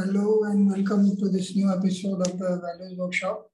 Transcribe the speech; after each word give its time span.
Hello 0.00 0.44
and 0.44 0.70
welcome 0.70 1.16
to 1.16 1.28
this 1.28 1.56
new 1.56 1.72
episode 1.72 2.20
of 2.20 2.38
the 2.38 2.60
Values 2.62 2.96
Workshop. 2.96 3.50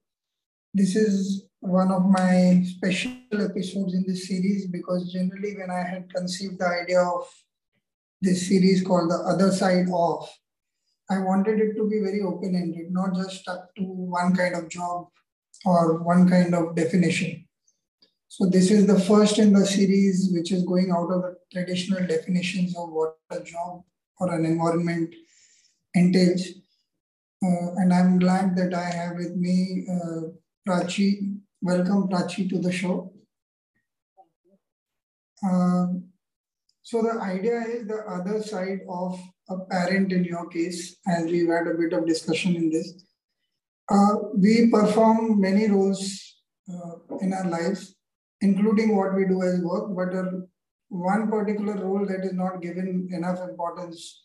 This 0.75 0.95
is 0.95 1.46
one 1.61 1.91
of 1.91 2.05
my 2.05 2.62
special 2.67 3.12
episodes 3.32 3.95
in 3.95 4.05
this 4.07 4.29
series 4.29 4.67
because 4.67 5.11
generally, 5.11 5.57
when 5.57 5.71
I 5.71 5.82
had 5.82 6.12
conceived 6.12 6.59
the 6.59 6.67
idea 6.67 7.00
of 7.00 7.25
this 8.21 8.46
series 8.46 8.82
called 8.82 9.11
The 9.11 9.25
Other 9.27 9.50
Side 9.53 9.86
of, 9.91 10.29
I 11.09 11.21
wanted 11.21 11.61
it 11.61 11.77
to 11.77 11.89
be 11.89 12.00
very 12.00 12.21
open 12.21 12.54
ended, 12.54 12.93
not 12.93 13.14
just 13.14 13.40
stuck 13.40 13.75
to 13.76 13.82
one 13.82 14.36
kind 14.36 14.54
of 14.54 14.68
job 14.68 15.07
or 15.64 16.03
one 16.03 16.29
kind 16.29 16.54
of 16.54 16.76
definition. 16.76 17.49
So, 18.29 18.45
this 18.50 18.71
is 18.71 18.86
the 18.86 19.00
first 19.00 19.39
in 19.39 19.54
the 19.54 19.64
series 19.64 20.29
which 20.31 20.53
is 20.53 20.63
going 20.64 20.90
out 20.90 21.11
of 21.11 21.22
the 21.22 21.36
traditional 21.50 22.07
definitions 22.07 22.76
of 22.76 22.90
what 22.90 23.17
a 23.31 23.40
job 23.40 23.82
or 24.21 24.35
an 24.35 24.45
environment 24.45 25.14
entails. 25.94 26.43
Uh, 27.43 27.75
and 27.76 27.93
I'm 27.93 28.18
glad 28.18 28.57
that 28.57 28.75
I 28.75 28.85
have 28.85 29.16
with 29.16 29.36
me 29.36 29.86
uh, 29.90 30.21
Prachi. 30.66 31.36
Welcome, 31.61 32.08
Prachi, 32.08 32.48
to 32.48 32.58
the 32.58 32.72
show. 32.72 33.12
Uh, 35.47 35.86
so 36.83 37.02
the 37.02 37.19
idea 37.20 37.61
is 37.61 37.86
the 37.86 38.02
other 38.08 38.42
side 38.42 38.80
of 38.88 39.20
a 39.48 39.58
parent 39.70 40.12
in 40.12 40.25
your 40.25 40.48
case, 40.48 40.97
as 41.06 41.25
we've 41.25 41.48
had 41.48 41.66
a 41.66 41.75
bit 41.75 41.92
of 41.92 42.06
discussion 42.06 42.56
in 42.56 42.70
this. 42.70 43.05
Uh, 43.91 44.14
we 44.36 44.70
perform 44.70 45.41
many 45.41 45.69
roles 45.69 46.36
uh, 46.70 47.16
in 47.20 47.33
our 47.34 47.47
lives, 47.47 47.94
including 48.41 48.97
what 48.97 49.14
we 49.14 49.27
do 49.27 49.42
as 49.42 49.61
work, 49.61 49.94
but 49.94 50.14
uh, 50.16 50.30
one 50.88 51.30
particular 51.30 51.74
role 51.74 52.06
that 52.06 52.24
is 52.24 52.33
not 52.33 52.62
given 52.62 53.08
enough 53.12 53.41
importance 53.41 54.23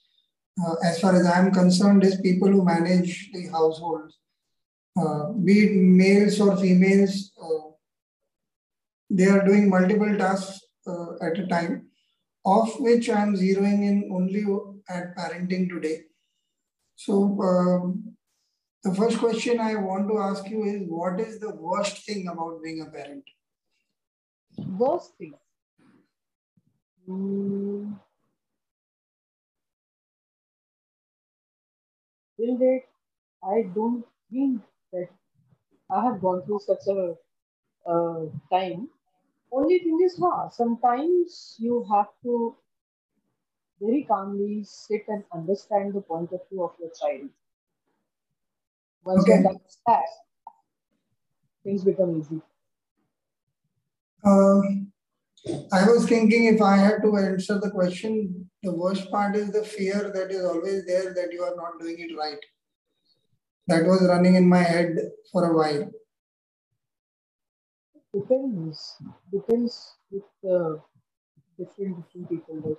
uh, 0.66 0.76
as 0.84 1.00
far 1.00 1.16
as 1.16 1.26
I'm 1.26 1.52
concerned, 1.52 2.04
is 2.04 2.20
people 2.22 2.50
who 2.50 2.66
manage 2.66 3.32
the 3.34 3.48
households, 3.48 4.18
uh, 4.98 5.30
be 5.32 5.60
it 5.66 5.76
males 5.76 6.40
or 6.40 6.58
females. 6.58 7.32
Uh, 7.42 7.70
they 9.10 9.26
are 9.26 9.46
doing 9.46 9.70
multiple 9.70 10.18
tasks 10.18 10.62
uh, 10.88 11.14
at 11.22 11.38
a 11.40 11.48
time, 11.48 11.88
of 12.46 12.70
which 12.80 13.10
I'm 13.10 13.36
zeroing 13.36 13.84
in 13.88 14.10
only 14.14 14.46
at 14.90 15.16
parenting 15.16 15.70
today. 15.70 16.02
So, 16.96 17.42
um, 17.42 18.16
the 18.84 18.94
first 18.94 19.20
question 19.20 19.60
I 19.60 19.76
want 19.76 20.08
to 20.10 20.20
ask 20.20 20.50
you 20.50 20.64
is 20.64 20.82
what 20.88 21.20
is 21.20 21.40
the 21.40 21.54
worst 21.54 22.06
thing 22.06 22.28
about 22.28 22.64
being 22.64 22.82
a 22.82 22.86
parent? 22.86 23.24
Worst 24.58 25.18
thing? 25.18 25.34
Mm. 27.08 28.00
Till 32.40 32.58
date, 32.58 32.86
I 33.44 33.64
don't 33.76 34.06
think 34.32 34.62
that 34.94 35.10
I 35.92 36.04
have 36.04 36.22
gone 36.22 36.44
through 36.46 36.60
such 36.60 36.88
a 36.88 37.16
uh, 37.90 38.26
time. 38.52 38.90
Only 39.52 39.80
thing 39.80 40.00
is, 40.06 40.18
huh, 40.22 40.50
sometimes 40.50 41.56
you 41.60 41.86
have 41.92 42.08
to 42.24 42.56
very 43.82 44.04
calmly 44.04 44.64
sit 44.64 45.06
and 45.08 45.24
understand 45.34 45.94
the 45.94 46.02
point 46.02 46.32
of 46.32 46.42
view 46.50 46.64
of 46.64 46.72
your 46.80 46.92
child. 47.00 47.30
Once 49.04 49.24
okay. 49.24 49.32
you 49.32 49.38
understand 49.38 49.64
that, 49.88 50.04
things 51.64 51.84
become 51.84 52.20
easy. 52.20 52.42
Um, 54.24 54.92
I 55.48 55.86
was 55.86 56.08
thinking 56.08 56.46
if 56.46 56.62
I 56.62 56.76
had 56.76 57.02
to 57.04 57.16
answer 57.18 57.60
the 57.60 57.72
question, 57.72 58.50
the 58.62 58.74
worst 58.74 59.10
part 59.10 59.36
is 59.36 59.52
the 59.52 59.64
fear 59.64 60.12
that 60.14 60.32
is 60.32 60.44
always 60.44 60.86
there 60.86 61.14
that 61.14 61.32
you 61.32 61.44
are 61.44 61.56
not 61.56 61.80
doing 61.80 61.98
it 61.98 62.18
right. 62.18 62.40
That 63.68 63.86
was 63.86 64.06
running 64.08 64.36
in 64.36 64.50
my 64.50 64.64
head 64.64 64.96
for 65.32 65.46
a 65.46 65.56
while. 65.56 65.90
Depends. 68.14 68.96
Depends 69.32 69.96
with 70.12 70.24
uh, 70.44 70.76
different 71.58 71.98
different 71.98 72.30
people. 72.30 72.78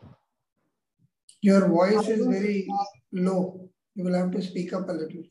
Your 1.41 1.69
voice 1.69 2.09
is 2.09 2.27
very 2.27 2.69
low. 3.13 3.71
You 3.95 4.05
will 4.05 4.15
have 4.15 4.33
to 4.33 4.43
speak 4.43 4.73
up 4.73 4.89
a 4.89 4.93
little. 4.93 5.23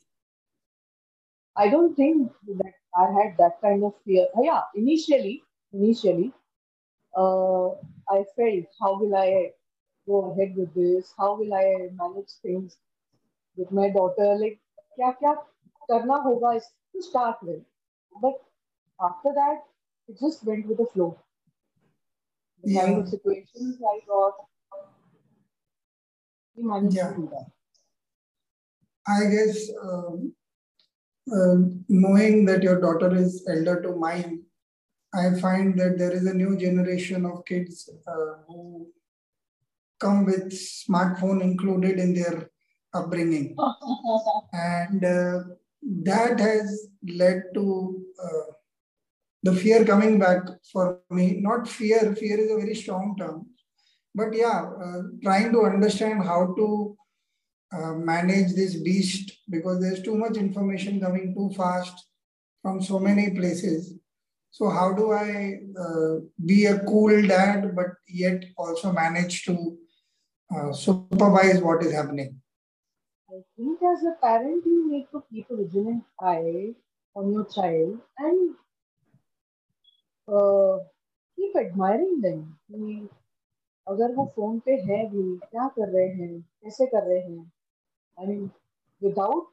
I 1.56 1.70
don't 1.70 1.94
think 1.96 2.32
that 2.58 2.74
I 2.96 3.06
had 3.22 3.38
that 3.38 3.62
kind 3.62 3.84
of 3.84 3.94
fear. 4.06 4.28
Yeah, 4.42 4.62
initially, 4.74 5.44
initially, 5.74 6.34
uh, 7.16 7.70
I 8.10 8.24
felt, 8.36 8.66
how 8.80 9.00
will 9.00 9.16
I 9.16 9.52
go 10.08 10.32
ahead 10.32 10.56
with 10.56 10.74
this? 10.74 11.14
How 11.18 11.36
will 11.38 11.54
I 11.54 11.90
manage 11.96 12.32
things 12.42 12.78
with 13.56 13.72
my 13.72 13.90
daughter? 13.90 14.36
Like, 14.36 14.60
kya 14.98 15.16
kya 15.22 15.36
karna 15.90 16.24
hoga 16.24 16.58
is 16.58 16.66
to 16.96 17.02
start 17.04 17.38
with. 17.42 17.62
But 18.22 18.34
after 19.02 19.30
that, 19.36 19.64
it 20.08 20.20
just 20.20 20.44
went 20.46 20.68
with 20.68 20.78
the 20.78 20.88
flow. 20.94 21.18
The 22.64 22.72
yeah. 22.74 22.86
kind 22.86 23.00
of 23.00 23.10
situations 23.10 23.78
I 23.82 24.00
got, 24.08 24.34
we 26.56 26.64
managed 26.64 26.96
yeah. 26.96 27.10
to 27.10 27.16
do 27.16 27.30
that. 27.32 27.48
I 29.08 29.30
guess 29.30 29.72
um, 29.82 30.34
uh, 31.32 31.56
knowing 31.88 32.46
that 32.46 32.64
your 32.64 32.82
daughter 32.82 33.16
is 33.16 33.48
elder 33.48 33.82
to 33.82 33.96
mine, 33.96 34.44
I 35.14 35.40
find 35.40 35.80
that 35.80 35.98
there 35.98 36.12
is 36.12 36.26
a 36.26 36.34
new 36.34 36.56
generation 36.58 37.26
of 37.26 37.46
kids 37.46 37.90
uh, 38.08 38.44
who 38.48 38.88
come 40.00 40.26
with 40.26 40.52
smartphone 40.52 41.42
included 41.42 42.00
in 42.00 42.14
their 42.14 42.50
upbringing, 42.94 43.56
and 44.54 45.04
uh, 45.04 45.40
that 46.04 46.40
has 46.40 46.88
led 47.08 47.44
to 47.56 48.06
uh, 48.24 48.52
the 49.44 49.56
fear 49.56 49.84
coming 49.84 50.20
back 50.20 50.44
for 50.72 51.00
me. 51.10 51.40
Not 51.42 51.68
fear; 51.68 52.16
fear 52.16 52.40
is 52.40 52.52
a 52.52 52.58
very 52.58 52.76
strong 52.76 53.16
term, 53.18 53.48
but 54.14 54.34
yeah, 54.34 54.70
uh, 54.84 55.02
trying 55.24 55.52
to 55.54 55.64
understand 55.64 56.24
how 56.24 56.54
to 56.56 56.98
uh, 57.74 57.94
manage 57.94 58.54
this 58.54 58.76
beast 58.76 59.40
because 59.50 59.82
there's 59.82 60.04
too 60.04 60.16
much 60.16 60.38
information 60.38 61.00
coming 61.02 61.34
too 61.34 61.52
fast 61.58 62.06
from 62.62 62.82
so 62.82 63.00
many 63.00 63.32
places 63.32 63.99
so 64.51 64.71
how 64.71 64.93
do 64.93 65.13
I 65.13 65.59
uh, 65.77 66.21
be 66.47 66.67
a 66.67 66.79
cool 66.85 67.27
dad, 67.27 67.75
but 67.75 67.95
yet 68.07 68.45
also 68.57 68.93
manage 68.93 69.43
to 69.47 69.77
uh, 70.55 70.73
supervise 70.73 71.61
what 71.61 71.83
is 71.83 71.93
happening? 71.93 72.41
I 73.29 73.43
think 73.57 73.81
as 73.83 74.05
a 74.05 74.15
parent, 74.23 74.65
you 74.65 74.93
need 74.93 75.09
to 75.11 75.25
keep 75.29 75.51
a 75.51 75.57
vigilant 75.57 76.05
eye 76.21 76.75
on 77.17 77.33
your 77.33 77.47
child 77.47 77.99
and 78.19 78.55
uh, 80.29 80.79
keep 81.35 81.57
admiring 81.57 82.21
them. 82.21 82.57
कि 82.71 83.09
अगर 83.89 84.15
वो 84.15 84.33
phone 84.37 84.59
पे 84.67 84.73
है 84.87 85.05
भी 85.11 85.25
क्या 85.51 85.69
कर 85.79 85.89
रहे 85.89 86.09
हैं 86.23 86.41
कैसे 86.41 86.87
कर 86.87 87.03
रहे 87.09 87.21
हैं 87.21 87.51
I 88.23 88.27
mean, 88.27 88.51
without 89.01 89.47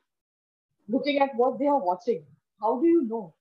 looking 0.88 1.18
at 1.19 1.35
what 1.35 1.57
they 1.57 1.66
are 1.66 1.79
watching, 1.79 2.24
how 2.62 2.79
do 2.79 2.85
you 2.85 3.02
know? 3.07 3.34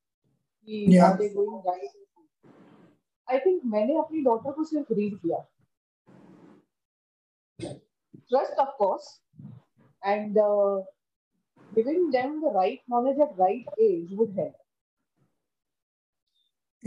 I 3.30 3.40
think 3.46 3.62
मैंने 3.74 3.98
अपनी 4.00 4.22
डॉटर 4.24 4.52
को 4.52 4.64
सिर्फ़ 4.64 4.94
रीड 4.94 5.18
किया 5.22 5.38
trust 8.30 8.59
of 8.59 8.75
course 8.78 9.09
and 10.06 10.38
giving 11.78 12.04
them 12.12 12.36
the 12.42 12.52
right 12.56 12.84
knowledge 12.92 13.18
at 13.24 13.31
right 13.40 13.72
age 13.86 14.12
would 14.20 14.36
help. 14.36 14.54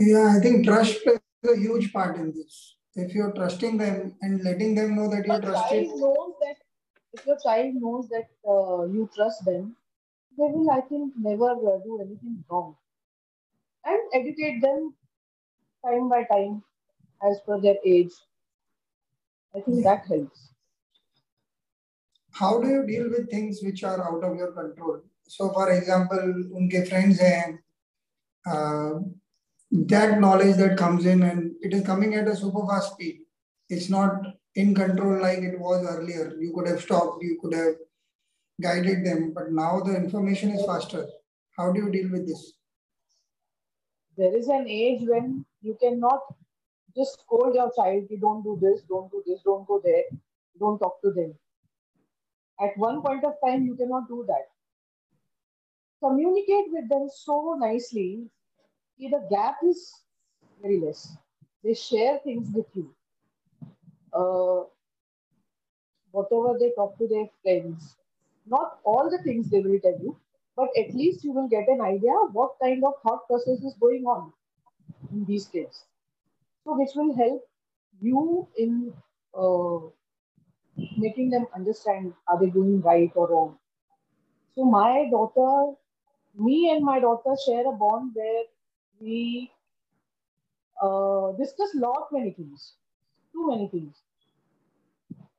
Yeah, 0.05 0.29
I 0.35 0.39
think 0.45 0.65
trust 0.65 1.03
plays 1.03 1.51
a 1.51 1.55
huge 1.57 1.91
part 1.93 2.15
in 2.21 2.31
this. 2.37 2.55
If 2.95 3.13
you're 3.13 3.31
trusting 3.33 3.77
them 3.81 4.15
and 4.21 4.43
letting 4.47 4.73
them 4.79 4.95
know 4.95 5.07
that 5.11 5.27
you're 5.27 5.41
trusting. 5.41 5.91
Knows 5.99 6.33
that 6.45 6.57
if 7.13 7.27
your 7.31 7.37
child 7.43 7.75
knows 7.83 8.09
that 8.15 8.27
uh, 8.55 8.81
you 8.95 9.07
trust 9.15 9.45
them, 9.45 9.75
they 10.39 10.49
will, 10.55 10.71
I 10.71 10.81
think, 10.81 11.13
never 11.29 11.51
uh, 11.51 11.77
do 11.85 11.99
anything 12.01 12.43
wrong 12.49 12.75
and 13.85 13.99
educate 14.13 14.61
them 14.61 14.93
time 15.85 16.09
by 16.09 16.23
time 16.23 16.63
as 17.23 17.39
per 17.45 17.59
their 17.61 17.77
age. 17.85 18.11
I 19.55 19.61
think 19.61 19.83
that 19.83 20.05
helps. 20.05 20.49
How 22.31 22.61
do 22.61 22.67
you 22.67 22.85
deal 22.85 23.09
with 23.09 23.29
things 23.29 23.59
which 23.63 23.83
are 23.83 24.01
out 24.01 24.23
of 24.23 24.37
your 24.37 24.51
control? 24.51 25.01
So, 25.27 25.49
for 25.49 25.71
example, 25.71 26.17
unke 26.55 26.87
friends 26.87 27.19
hain, 27.19 27.59
uh, 28.45 28.99
that 29.71 30.19
knowledge 30.19 30.57
that 30.57 30.77
comes 30.77 31.05
in 31.05 31.23
and 31.23 31.53
it 31.61 31.73
is 31.73 31.85
coming 31.85 32.15
at 32.15 32.27
a 32.27 32.35
super 32.35 32.65
fast 32.67 32.93
speed. 32.93 33.21
It's 33.69 33.89
not 33.89 34.25
in 34.55 34.73
control 34.73 35.21
like 35.21 35.39
it 35.39 35.59
was 35.59 35.85
earlier. 35.85 36.35
You 36.39 36.53
could 36.53 36.67
have 36.67 36.81
stopped, 36.81 37.21
you 37.21 37.37
could 37.41 37.53
have 37.53 37.75
guided 38.61 39.05
them, 39.05 39.33
but 39.33 39.51
now 39.51 39.79
the 39.81 39.95
information 39.95 40.51
is 40.51 40.65
faster. 40.65 41.07
How 41.57 41.71
do 41.71 41.81
you 41.81 41.91
deal 41.91 42.11
with 42.11 42.27
this? 42.27 42.53
There 44.19 44.35
is 44.35 44.49
an 44.49 44.67
age 44.67 45.01
when 45.07 45.45
you 45.61 45.77
cannot 45.81 46.19
just 46.95 47.21
scold 47.21 47.55
your 47.55 47.71
child, 47.75 48.07
you 48.09 48.17
don't 48.19 48.43
do 48.43 48.57
this, 48.61 48.81
don't 48.89 49.09
do 49.11 49.23
this, 49.25 49.39
don't 49.45 49.67
go 49.67 49.81
there, 49.83 50.03
don't 50.59 50.79
talk 50.79 51.01
to 51.01 51.11
them. 51.11 51.33
At 52.59 52.77
one 52.77 53.01
point 53.01 53.23
of 53.23 53.35
time, 53.45 53.65
you 53.65 53.75
cannot 53.75 54.09
do 54.09 54.25
that. 54.27 54.47
Communicate 56.03 56.71
with 56.71 56.89
them 56.89 57.07
so 57.13 57.55
nicely. 57.59 58.27
The 58.99 59.25
gap 59.29 59.55
is 59.63 59.93
very 60.61 60.79
less. 60.81 61.15
They 61.63 61.73
share 61.73 62.19
things 62.19 62.49
with 62.53 62.65
you. 62.75 62.93
Uh, 64.11 64.63
whatever 66.11 66.57
they 66.59 66.71
talk 66.71 66.97
to 66.97 67.07
their 67.07 67.27
friends, 67.41 67.95
not 68.45 68.79
all 68.83 69.09
the 69.09 69.23
things 69.23 69.49
they 69.49 69.61
will 69.61 69.79
tell 69.79 69.97
you, 70.01 70.17
but 70.55 70.69
at 70.77 70.93
least 70.93 71.23
you 71.23 71.31
will 71.31 71.47
get 71.47 71.67
an 71.67 71.81
idea 71.81 72.13
what 72.33 72.55
kind 72.61 72.83
of 72.85 72.93
thought 73.03 73.27
process 73.27 73.63
is 73.63 73.75
going 73.79 74.05
on 74.05 74.33
in 75.11 75.25
these 75.25 75.47
kids. 75.47 75.85
So, 76.65 76.77
which 76.77 76.91
will 76.95 77.15
help 77.15 77.43
you 78.01 78.47
in 78.57 78.93
uh, 79.37 79.89
making 80.97 81.29
them 81.29 81.47
understand 81.55 82.13
are 82.27 82.39
they 82.39 82.49
doing 82.49 82.81
right 82.81 83.11
or 83.15 83.29
wrong. 83.29 83.57
So, 84.55 84.65
my 84.65 85.07
daughter, 85.11 85.75
me 86.37 86.71
and 86.71 86.83
my 86.85 86.99
daughter 86.99 87.35
share 87.45 87.67
a 87.67 87.71
bond 87.73 88.11
where 88.15 88.43
we 88.99 89.51
uh, 90.81 91.31
discuss 91.33 91.75
lot 91.75 92.07
many 92.11 92.31
things, 92.31 92.73
too 93.33 93.47
many 93.47 93.67
things, 93.67 94.01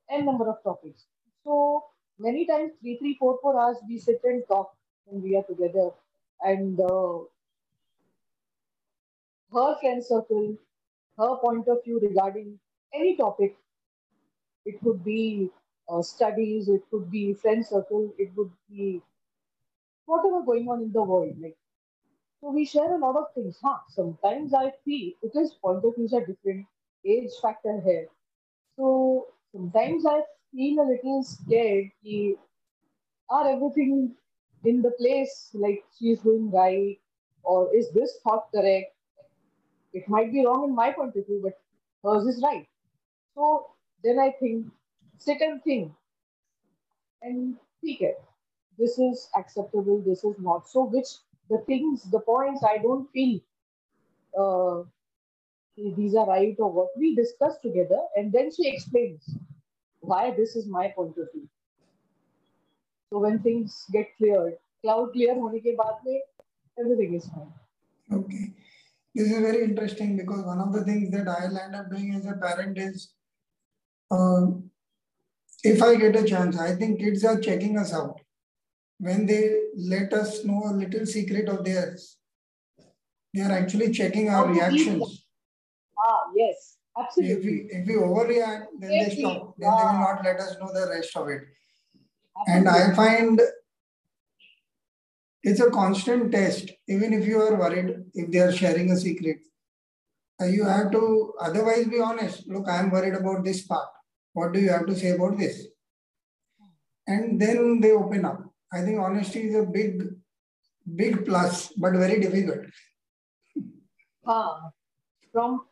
and 0.09 0.25
number 0.25 0.49
of 0.49 0.61
topics. 0.63 1.05
So 1.43 1.83
many 2.19 2.45
times, 2.45 2.71
three, 2.81 2.97
three, 2.97 3.15
four, 3.19 3.39
four 3.41 3.59
hours, 3.59 3.77
we 3.87 3.97
sit 3.97 4.21
and 4.23 4.43
talk 4.47 4.73
when 5.05 5.21
we 5.23 5.35
are 5.35 5.43
together, 5.43 5.91
and 6.41 6.79
uh, 6.79 7.19
her 9.53 9.75
friend 9.79 10.03
circle, 10.03 10.57
her 11.17 11.35
point 11.37 11.67
of 11.67 11.83
view 11.83 11.99
regarding 11.99 12.59
any 12.93 13.15
topic. 13.15 13.55
It 14.65 14.81
could 14.81 15.03
be 15.03 15.51
uh, 15.87 16.01
studies, 16.01 16.67
it 16.67 16.89
could 16.89 17.11
be 17.11 17.33
friend 17.35 17.63
circle, 17.63 18.11
it 18.17 18.35
would 18.35 18.51
be 18.67 19.03
whatever 20.05 20.41
going 20.43 20.67
on 20.69 20.81
in 20.83 20.91
the 20.91 21.01
world. 21.03 21.35
Like 21.41 21.57
so 22.41 22.51
we 22.51 22.65
share 22.65 22.93
a 22.95 22.99
lot 22.99 23.15
of 23.17 23.33
things. 23.35 23.57
Huh? 23.63 23.79
Sometimes 23.89 24.53
I 24.53 24.71
feel 24.85 25.13
because 25.23 25.53
point 25.55 25.85
of 25.85 25.95
views 25.95 26.13
are 26.13 26.25
different, 26.25 26.67
age 27.05 27.31
factor 27.41 27.81
here. 27.85 28.07
So 28.77 29.27
sometimes 29.53 30.05
I 30.05 30.21
feel 30.53 30.81
a 30.81 30.87
little 30.89 31.23
scared. 31.23 31.91
Are 33.29 33.49
everything 33.49 34.15
in 34.65 34.81
the 34.81 34.91
place 34.91 35.49
like 35.53 35.83
she's 35.97 36.19
doing 36.21 36.51
right, 36.51 36.99
or 37.43 37.73
is 37.75 37.91
this 37.91 38.19
thought 38.23 38.47
correct? 38.53 38.93
It 39.93 40.07
might 40.07 40.31
be 40.31 40.45
wrong 40.45 40.63
in 40.65 40.75
my 40.75 40.91
point 40.91 41.15
of 41.15 41.25
view, 41.25 41.41
but 41.43 41.59
hers 42.03 42.25
is 42.27 42.41
right. 42.43 42.67
So 43.35 43.67
then 44.03 44.19
I 44.19 44.31
think, 44.39 44.67
sit 45.17 45.41
and 45.41 45.61
think, 45.63 45.91
and 47.21 47.57
speak 47.77 48.01
it. 48.01 48.21
This 48.77 48.97
is 48.99 49.29
acceptable. 49.37 50.01
This 50.05 50.23
is 50.23 50.35
not. 50.39 50.67
So 50.69 50.85
which 50.85 51.07
the 51.49 51.59
things, 51.67 52.03
the 52.11 52.19
points 52.19 52.63
I 52.63 52.77
don't 52.77 53.09
feel 53.11 53.39
uh, 54.37 54.83
these 55.77 56.15
are 56.15 56.27
right 56.27 56.55
or 56.59 56.71
what 56.71 56.89
we 56.97 57.15
discuss 57.15 57.57
together, 57.61 57.99
and 58.15 58.31
then 58.31 58.51
she 58.51 58.69
explains 58.69 59.37
why 60.01 60.31
this 60.31 60.55
is 60.55 60.67
my 60.67 60.89
point 60.89 61.17
of 61.17 61.31
view. 61.33 61.47
So 63.11 63.19
when 63.19 63.39
things 63.39 63.85
get 63.91 64.07
cleared, 64.17 64.57
cloud 64.81 65.11
clear 65.13 65.35
hone 65.35 65.59
ke 65.59 65.75
baad 65.83 65.97
mein, 66.05 66.21
everything 66.79 67.13
is 67.15 67.27
fine. 67.27 67.53
Okay. 68.19 68.53
This 69.13 69.31
is 69.31 69.39
very 69.39 69.63
interesting 69.63 70.15
because 70.15 70.45
one 70.45 70.59
of 70.59 70.71
the 70.73 70.83
things 70.85 71.11
that 71.11 71.27
I'll 71.27 71.57
end 71.57 71.75
up 71.75 71.89
doing 71.89 72.15
as 72.15 72.25
a 72.25 72.33
parent 72.33 72.77
is 72.77 73.13
uh, 74.09 74.47
if 75.63 75.83
I 75.83 75.95
get 75.95 76.15
a 76.15 76.23
chance, 76.23 76.57
I 76.57 76.75
think 76.75 76.99
kids 76.99 77.25
are 77.25 77.39
checking 77.39 77.77
us 77.77 77.93
out 77.93 78.21
when 79.01 79.25
they 79.25 79.41
let 79.75 80.13
us 80.13 80.45
know 80.45 80.61
a 80.65 80.73
little 80.73 81.05
secret 81.07 81.49
of 81.49 81.65
theirs, 81.65 82.17
they 83.33 83.41
are 83.41 83.51
actually 83.51 83.91
checking 83.91 84.29
our 84.29 84.47
reactions. 84.47 85.25
Ah, 85.97 86.25
yes, 86.35 86.77
absolutely. 86.97 87.35
If 87.35 87.43
we, 87.43 87.53
if 87.77 87.87
we 87.87 87.93
overreact, 87.95 88.67
then 88.79 88.89
they 88.91 89.15
stop. 89.15 89.55
Then 89.57 89.71
they 89.71 89.83
will 89.85 89.99
not 90.05 90.23
let 90.23 90.39
us 90.39 90.55
know 90.59 90.71
the 90.71 90.87
rest 90.89 91.17
of 91.17 91.29
it. 91.29 91.41
Absolutely. 92.40 92.68
And 92.68 92.68
I 92.68 92.94
find 92.94 93.40
it's 95.42 95.60
a 95.60 95.70
constant 95.70 96.32
test, 96.32 96.72
even 96.88 97.12
if 97.12 97.26
you 97.26 97.40
are 97.40 97.56
worried, 97.56 98.04
if 98.14 98.30
they 98.30 98.38
are 98.40 98.52
sharing 98.52 98.90
a 98.90 98.96
secret. 98.96 99.38
Uh, 100.40 100.46
you 100.46 100.64
have 100.64 100.90
to 100.92 101.32
otherwise 101.40 101.86
be 101.86 102.00
honest. 102.00 102.46
Look, 102.46 102.68
I 102.68 102.80
am 102.80 102.90
worried 102.90 103.14
about 103.14 103.44
this 103.44 103.62
part. 103.62 103.88
What 104.34 104.52
do 104.52 104.60
you 104.60 104.70
have 104.70 104.86
to 104.86 104.94
say 104.94 105.10
about 105.10 105.38
this? 105.38 105.66
And 107.06 107.40
then 107.40 107.80
they 107.80 107.92
open 107.92 108.24
up 108.24 108.46
I 108.72 108.82
think 108.82 108.98
honesty 108.98 109.48
is 109.48 109.54
a 109.54 109.62
big, 109.62 110.02
big 110.94 111.24
plus, 111.24 111.72
but 111.76 111.92
very 111.92 112.20
difficult. 112.20 112.66
Uh, 114.26 114.56
from 115.32 115.66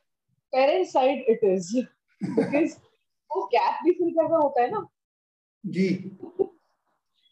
parent 0.55 0.89
side, 0.89 1.23
it 1.27 1.41
is 1.43 1.75
because 2.21 2.79
वो 3.35 3.49
gap 3.53 3.81
भी 3.85 3.93
fill 3.93 4.11
करना 4.17 4.37
होता 4.37 4.63
है 4.63 4.71
ना 4.71 4.87
जी 5.77 5.87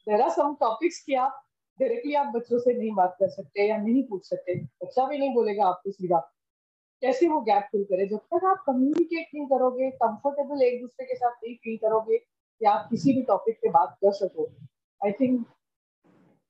there 0.08 0.22
are 0.22 0.34
some 0.38 0.56
topics 0.64 1.00
कि 1.06 1.14
आप 1.26 1.44
directly 1.80 2.14
आप 2.20 2.32
बच्चों 2.36 2.60
से 2.60 2.74
नहीं 2.78 2.92
बात 2.96 3.16
कर 3.20 3.30
सकते 3.30 3.68
या 3.68 3.78
नहीं 3.78 4.04
पूछ 4.10 4.30
सकते 4.30 4.56
बच्चा 4.84 5.08
भी 5.08 5.18
नहीं 5.18 5.34
बोलेगा 5.34 5.66
आपको 5.68 5.92
सीधा 5.92 6.20
कैसे 7.02 7.28
वो 7.28 7.42
गैप 7.50 7.68
फिल 7.72 7.84
करे 7.92 8.08
जब 8.14 8.22
तक 8.34 8.46
आप 8.52 8.64
कम्युनिकेट 8.68 9.28
नहीं 9.36 9.46
करोगे 9.48 9.90
कंफर्टेबल 10.04 10.64
एक 10.68 10.82
दूसरे 10.82 11.06
के 11.06 11.16
साथ 11.16 11.44
नहीं 11.44 11.56
फील 11.64 11.78
करोगे 11.84 12.18
कि 12.18 12.66
आप 12.74 12.88
किसी 12.92 13.14
भी 13.14 13.22
टॉपिक 13.30 13.60
पे 13.64 13.70
बात 13.78 13.98
कर 14.04 14.14
सको 14.24 14.50
I 15.02 15.12
think 15.22 15.46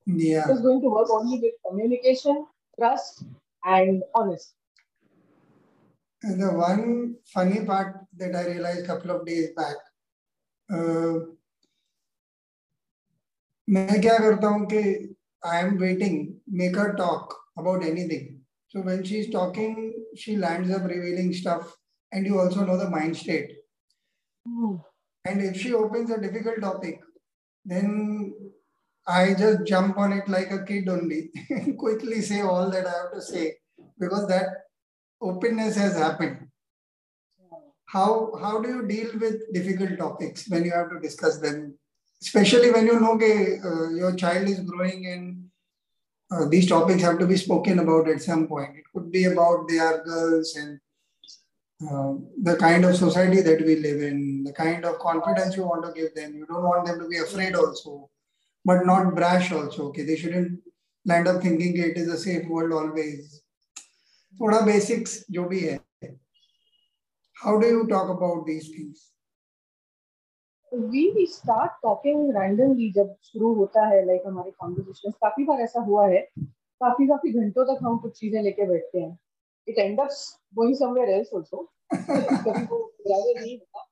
Yeah. 0.07 0.49
It 0.49 0.51
is 0.51 0.61
going 0.61 0.81
to 0.81 0.89
work 0.89 1.09
only 1.09 1.39
with 1.39 1.55
communication, 1.67 2.45
trust, 2.79 3.25
and 3.65 4.03
honesty. 4.15 4.55
And 6.23 6.41
the 6.41 6.51
one 6.51 7.15
funny 7.25 7.65
part 7.65 8.05
that 8.15 8.33
I 8.33 8.47
realized 8.47 8.85
a 8.85 8.87
couple 8.87 9.11
of 9.11 9.25
days 9.25 9.49
back, 9.53 9.75
uh, 10.69 11.19
मैं 13.67 14.01
क्या 14.01 14.17
करता 14.17 14.47
हूँ 14.47 14.65
कि 14.65 14.79
I 15.45 15.59
am 15.59 15.77
waiting 15.77 16.17
make 16.59 16.77
a 16.77 16.87
talk 16.97 17.33
about 17.57 17.83
anything 17.83 18.27
so 18.73 18.83
when 18.83 19.03
she 19.03 19.15
is 19.15 19.31
talking 19.31 19.75
she 20.19 20.35
lands 20.35 20.71
up 20.75 20.87
revealing 20.91 21.33
stuff 21.33 21.73
and 22.11 22.27
you 22.27 22.37
also 22.39 22.65
know 22.65 22.77
the 22.77 22.89
mind 22.91 23.15
state 23.15 23.51
and 25.25 25.43
if 25.43 25.57
she 25.63 25.71
opens 25.81 26.11
a 26.11 26.17
difficult 26.21 26.61
topic 26.61 27.03
then 27.65 27.91
I 29.07 29.33
just 29.35 29.63
jump 29.69 29.97
on 29.99 30.17
it 30.17 30.29
like 30.29 30.51
a 30.51 30.63
kid 30.65 30.89
only 30.89 31.21
quickly 31.51 32.21
say 32.31 32.41
all 32.53 32.71
that 32.71 32.87
I 32.87 33.07
to 33.13 33.21
say 33.31 33.49
because 33.99 34.25
that 34.33 34.57
openness 35.21 35.77
has 35.77 35.97
happened 36.03 36.47
How 37.89 38.31
how 38.39 38.61
do 38.61 38.69
you 38.69 38.85
deal 38.85 39.11
with 39.17 39.35
difficult 39.53 39.97
topics 39.97 40.49
when 40.49 40.65
you 40.65 40.71
have 40.71 40.89
to 40.89 40.99
discuss 40.99 41.37
them? 41.39 41.75
especially 42.21 42.71
when 42.71 42.85
you 42.87 42.99
know 42.99 43.17
that 43.17 43.61
uh, 43.63 43.89
your 43.95 44.15
child 44.15 44.47
is 44.47 44.59
growing 44.61 45.05
and 45.07 45.47
uh, 46.31 46.45
these 46.49 46.67
topics 46.67 47.01
have 47.01 47.19
to 47.19 47.27
be 47.27 47.37
spoken 47.37 47.79
about 47.79 48.09
at 48.09 48.21
some 48.21 48.47
point. 48.47 48.75
It 48.75 48.83
could 48.93 49.11
be 49.11 49.25
about 49.25 49.67
their 49.67 50.03
girls 50.03 50.55
and 50.55 50.79
uh, 51.89 52.15
the 52.41 52.57
kind 52.57 52.83
of 52.85 52.95
society 52.95 53.41
that 53.41 53.63
we 53.63 53.75
live 53.75 54.01
in, 54.01 54.43
the 54.43 54.51
kind 54.51 54.83
of 54.83 54.99
confidence 54.99 55.55
you 55.55 55.63
want 55.63 55.85
to 55.85 55.99
give 55.99 56.13
them. 56.15 56.33
You 56.33 56.45
don't 56.45 56.63
want 56.63 56.85
them 56.85 56.99
to 56.99 57.07
be 57.07 57.19
afraid 57.19 57.55
also, 57.55 58.09
but 58.65 58.85
not 58.85 59.15
brash 59.15 59.51
also. 59.51 59.87
Okay, 59.89 60.03
they 60.03 60.15
shouldn't 60.15 60.59
land 61.05 61.27
up 61.27 61.41
thinking 61.41 61.77
it 61.77 61.97
is 61.97 62.09
a 62.09 62.17
safe 62.17 62.47
world 62.47 62.73
always. 62.73 63.41
Thoda 64.39 64.65
basics. 64.65 65.23
How 67.41 67.59
do 67.59 67.67
you 67.67 67.87
talk 67.87 68.09
about 68.09 68.45
these 68.45 68.69
things? 68.69 69.11
We 70.75 71.25
start 71.25 71.69
talking 71.85 72.33
randomly 72.35 72.93
जब 72.93 73.15
शुरू 73.23 73.53
होता 73.53 73.87
है, 73.87 74.05
like 74.05 74.27
हमारे 74.27 74.51
conversations, 74.63 75.15
काफ़ी 75.15 75.43
बार 75.43 75.59
ऐसा 75.61 75.81
हुआ 75.81 76.07
है, 76.07 76.27
काफ़ी 76.79 77.07
काफ़ी 77.07 77.33
घंटों 77.33 77.65
तक 77.65 77.79
हम 77.83 77.97
कुछ 77.97 78.19
चीज़ें 78.19 78.41
लेके 78.41 78.67
बैठते 78.67 78.99
हैं। 78.99 79.19
Somewhere 80.73 81.09
else 81.09 81.33
also. 81.37 81.57
कभी 82.47 82.65
वो 82.65 82.93
नहीं 83.09 83.57
होता 83.57 83.87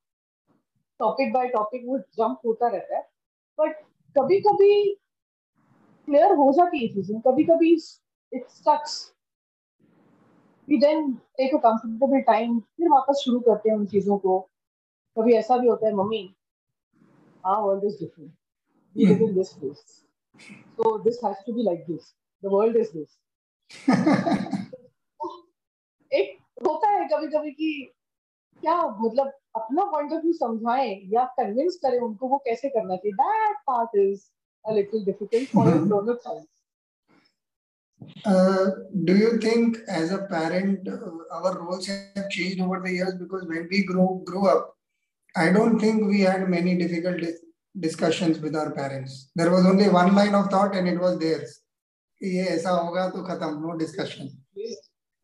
टॉपिक 1.00 1.34
बाय 1.34 1.48
टॉपिक 1.48 1.82
वो 1.86 1.98
जंप 1.98 2.40
होता 2.46 2.68
रहता 2.68 2.98
है। 2.98 3.10
बट 3.60 3.76
कभी 4.18 4.40
कभी 4.40 5.00
क्लियर 6.06 6.32
हो 6.32 6.52
जाती 6.52 6.88
है 6.88 6.94
चीज़ें। 6.94 7.22
कभी 7.22 7.44
कभी 7.44 7.74
it 8.34 8.50
stucks 8.50 9.14
we 10.70 10.78
then 10.78 11.14
take 11.14 11.56
a 11.56 11.58
comfortable 11.58 12.20
time 12.20 12.60
फिर 12.60 12.90
वापस 12.90 13.22
शुरू 13.26 13.40
करते 13.40 13.70
हैं 13.70 13.78
उन 13.78 13.86
चीज़ों 13.86 14.18
को। 14.18 14.40
कभी 15.18 15.34
ऐसा 15.34 15.58
भी 15.58 15.68
होता 15.68 15.88
है, 15.88 15.94
mummy 15.94 16.36
our 17.45 17.67
world 17.67 17.85
is 17.85 17.97
different. 17.97 18.33
We 18.97 19.07
live 19.07 19.21
in 19.21 19.35
this 19.35 19.53
place. 19.53 20.05
So 20.77 21.01
this 21.05 21.21
has 21.23 21.37
to 21.47 21.53
be 21.53 21.63
like 21.63 21.87
this. 21.87 22.15
The 22.43 22.51
world 22.51 22.77
is 22.77 22.91
this. 22.93 23.11
एक 26.13 26.39
होता 26.67 26.91
है 26.91 27.07
कभी 27.09 27.27
कभी 27.37 27.51
कि 27.51 27.73
क्या 28.63 28.77
मतलब 29.03 29.33
अपना 29.57 29.85
पॉइंट 29.93 30.13
ऑफ 30.13 30.23
व्यू 30.23 30.33
समझाएं 30.33 31.09
या 31.13 31.25
कन्विंस 31.39 31.79
करें 31.83 31.99
उनको 31.99 32.29
वो 32.29 32.39
कैसे 32.47 32.69
करना 32.69 32.97
चाहिए 32.97 33.13
that 33.21 33.57
part 33.67 33.97
is 33.99 34.25
a 34.65 34.73
little 34.75 35.05
difficult 35.05 35.49
for 35.55 35.73
दोनों 35.95 36.15
side 36.27 36.47
Uh, 38.31 38.67
do 39.09 39.15
you 39.15 39.31
think 39.39 39.79
as 39.95 40.13
a 40.15 40.19
parent 40.29 40.87
uh, 40.93 41.09
our 41.39 41.51
roles 41.57 41.89
have 41.89 42.29
changed 42.37 42.61
over 42.67 42.79
the 42.85 42.93
years 42.93 43.17
because 43.23 43.43
when 43.51 43.67
we 43.73 43.81
grew 43.91 44.07
grew 44.31 44.45
up 44.53 44.71
i 45.35 45.51
don't 45.57 45.79
think 45.81 46.07
we 46.13 46.21
had 46.21 46.49
many 46.49 46.77
difficult 46.83 47.19
dis 47.25 47.41
discussions 47.75 48.39
with 48.45 48.57
our 48.61 48.71
parents 48.79 49.13
there 49.41 49.51
was 49.51 49.67
only 49.73 49.89
one 49.97 50.15
line 50.15 50.35
of 50.39 50.49
thought 50.55 50.79
and 50.79 50.93
it 50.93 50.99
was 51.01 51.19
theirs 51.19 51.53
ये 52.21 52.47
ऐसा 52.55 52.71
होगा 52.71 53.09
तो 53.11 53.23
खत्म 53.27 53.61
no 53.67 53.77
discussion 53.83 54.33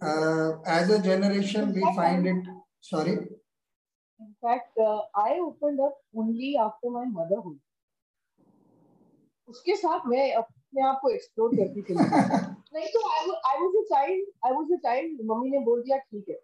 uh, 0.00 0.48
as 0.76 0.90
a 0.90 1.00
generation 1.08 1.74
we 1.78 1.82
find 1.98 2.30
it 2.34 2.52
sorry 2.92 3.16
In 4.20 4.34
fact, 4.40 4.78
uh, 4.78 5.00
I 5.14 5.38
opened 5.40 5.78
up 5.78 5.96
only 6.14 6.56
after 6.56 6.90
my 6.90 7.04
motherhood. 7.16 7.58
उसके 9.48 9.74
साथ 9.76 10.06
मैं 10.08 10.32
अपने 10.34 10.82
आप 10.82 10.98
को 11.02 11.10
एक्सप्लोर 11.10 11.56
करती 11.56 11.82
थी 11.82 11.94
नहीं 11.96 12.86
तो 12.94 13.02
I 13.08 13.58
was 13.58 13.76
a 13.80 13.82
child 13.90 14.24
I 14.46 14.52
was 14.52 14.72
a 14.72 14.78
child 14.86 15.20
mummy 15.30 15.50
ने 15.50 15.58
बोल 15.66 15.82
दिया 15.82 15.98
ठीक 15.98 16.28
है 16.28 16.38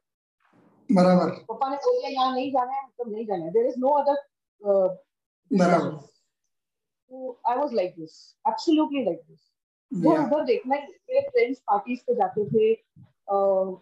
बराबर। 0.91 1.29
पापा 1.47 1.69
ने 1.69 1.75
बोल 1.75 1.97
दिया 1.97 2.09
यहाँ 2.09 2.33
नहीं 2.35 2.51
जाना 2.51 2.73
है 2.73 2.83
मतलब 2.83 3.11
नहीं 3.13 3.25
जाना 3.25 3.45
है। 3.45 3.51
देयर 3.51 3.65
इज़ 3.67 3.79
नो 3.79 3.89
अदर 4.01 4.17
बराबर। 5.51 5.89
तो 7.11 7.39
I 7.49 7.57
was 7.57 7.73
like 7.73 7.95
this 7.99 8.13
absolutely 8.47 9.03
like 9.05 9.21
this 9.27 10.03
वो 10.05 10.11
उधर 10.13 10.43
देखना 10.45 10.75
मेरे 10.75 11.21
फ्रेंड्स 11.29 11.59
पार्टीज़ 11.59 11.99
पे 12.07 12.15
जाते 12.15 12.45
थे 12.45 12.73
uh, 12.75 13.77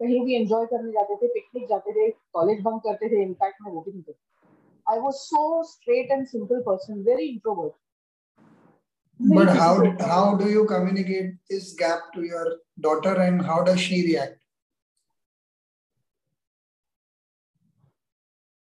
कहीं 0.00 0.20
भी 0.24 0.34
एंजॉय 0.34 0.66
करने 0.66 0.92
जाते 0.92 1.16
थे 1.16 1.28
पिकनिक 1.34 1.68
जाते 1.68 1.92
थे 1.92 2.10
कॉलेज 2.32 2.60
बंक 2.62 2.82
करते 2.84 3.08
थे 3.10 3.22
इनफैक्ट 3.22 3.62
मैं 3.62 3.72
वो 3.72 3.80
भी 3.80 3.92
नहीं 3.92 4.02
करती 4.02 4.92
I 4.92 4.98
was 5.00 5.14
so 5.14 5.62
straight 5.70 6.10
and 6.10 6.26
simple 6.26 6.60
person 6.68 7.02
very 7.08 7.28
introvert 7.28 7.74
But 9.20 9.48
how 9.58 9.74
how 10.08 10.24
do 10.40 10.48
you 10.54 10.62
communicate 10.70 11.28
this 11.50 11.68
gap 11.74 12.08
to 12.14 12.24
your 12.24 12.42
daughter 12.86 13.12
and 13.26 13.44
how 13.50 13.54
does 13.68 13.78
she 13.84 14.00
react? 14.06 14.34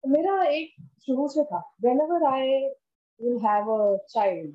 मेरा 0.08 0.44
एक 0.44 0.70
शुरू 1.06 1.28
से 1.28 1.44
था। 1.44 1.60
Whenever 2.02 2.24
I 2.34 2.48
will 3.20 3.38
have 3.46 3.72
a 3.74 3.98
child 4.10 4.52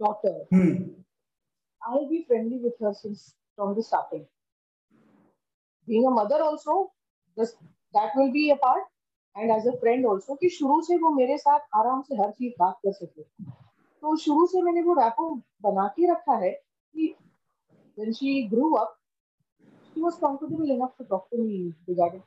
daughter 0.00 0.40
I 1.82 2.04
be 2.06 2.22
friendly 2.28 2.58
with 2.58 2.82
her 2.84 2.92
since 2.92 3.28
from 3.56 3.74
the 3.74 3.80
starting 3.84 4.24
being 5.88 6.06
a 6.06 6.10
mother 6.22 6.42
also 6.42 6.82
this 7.38 7.54
that 7.96 8.16
will 8.18 8.30
be 8.32 8.48
a 8.50 8.54
part 8.62 8.86
and 9.36 9.50
as 9.50 9.66
a 9.68 9.76
friend 9.80 10.06
also 10.06 10.34
कि 10.34 10.48
शुरू 10.58 10.80
से 10.82 10.96
वो 10.96 11.10
मेरे 11.14 11.38
साथ 11.38 11.60
आराम 11.76 12.02
से 12.02 12.16
हर 12.22 12.30
चीज़ 12.30 12.54
बात 12.60 12.78
कर 12.86 12.92
सके। 12.92 13.22
तो 13.22 14.16
शुरू 14.16 14.46
से 14.46 14.62
मैंने 14.62 14.82
वो 14.82 14.94
रैपो 14.94 15.34
बना 15.62 15.86
के 15.96 16.10
रखा 16.12 16.36
है 16.36 16.50
कि 16.50 17.14
when 17.98 18.12
she 18.12 18.42
grew 18.48 18.70
up 18.74 18.96
she 19.94 20.00
was 20.02 20.16
comfortable 20.22 20.70
enough 20.70 20.94
to 20.98 21.04
talk 21.04 21.28
to 21.30 21.38
me 21.38 21.58
regarding. 21.88 22.22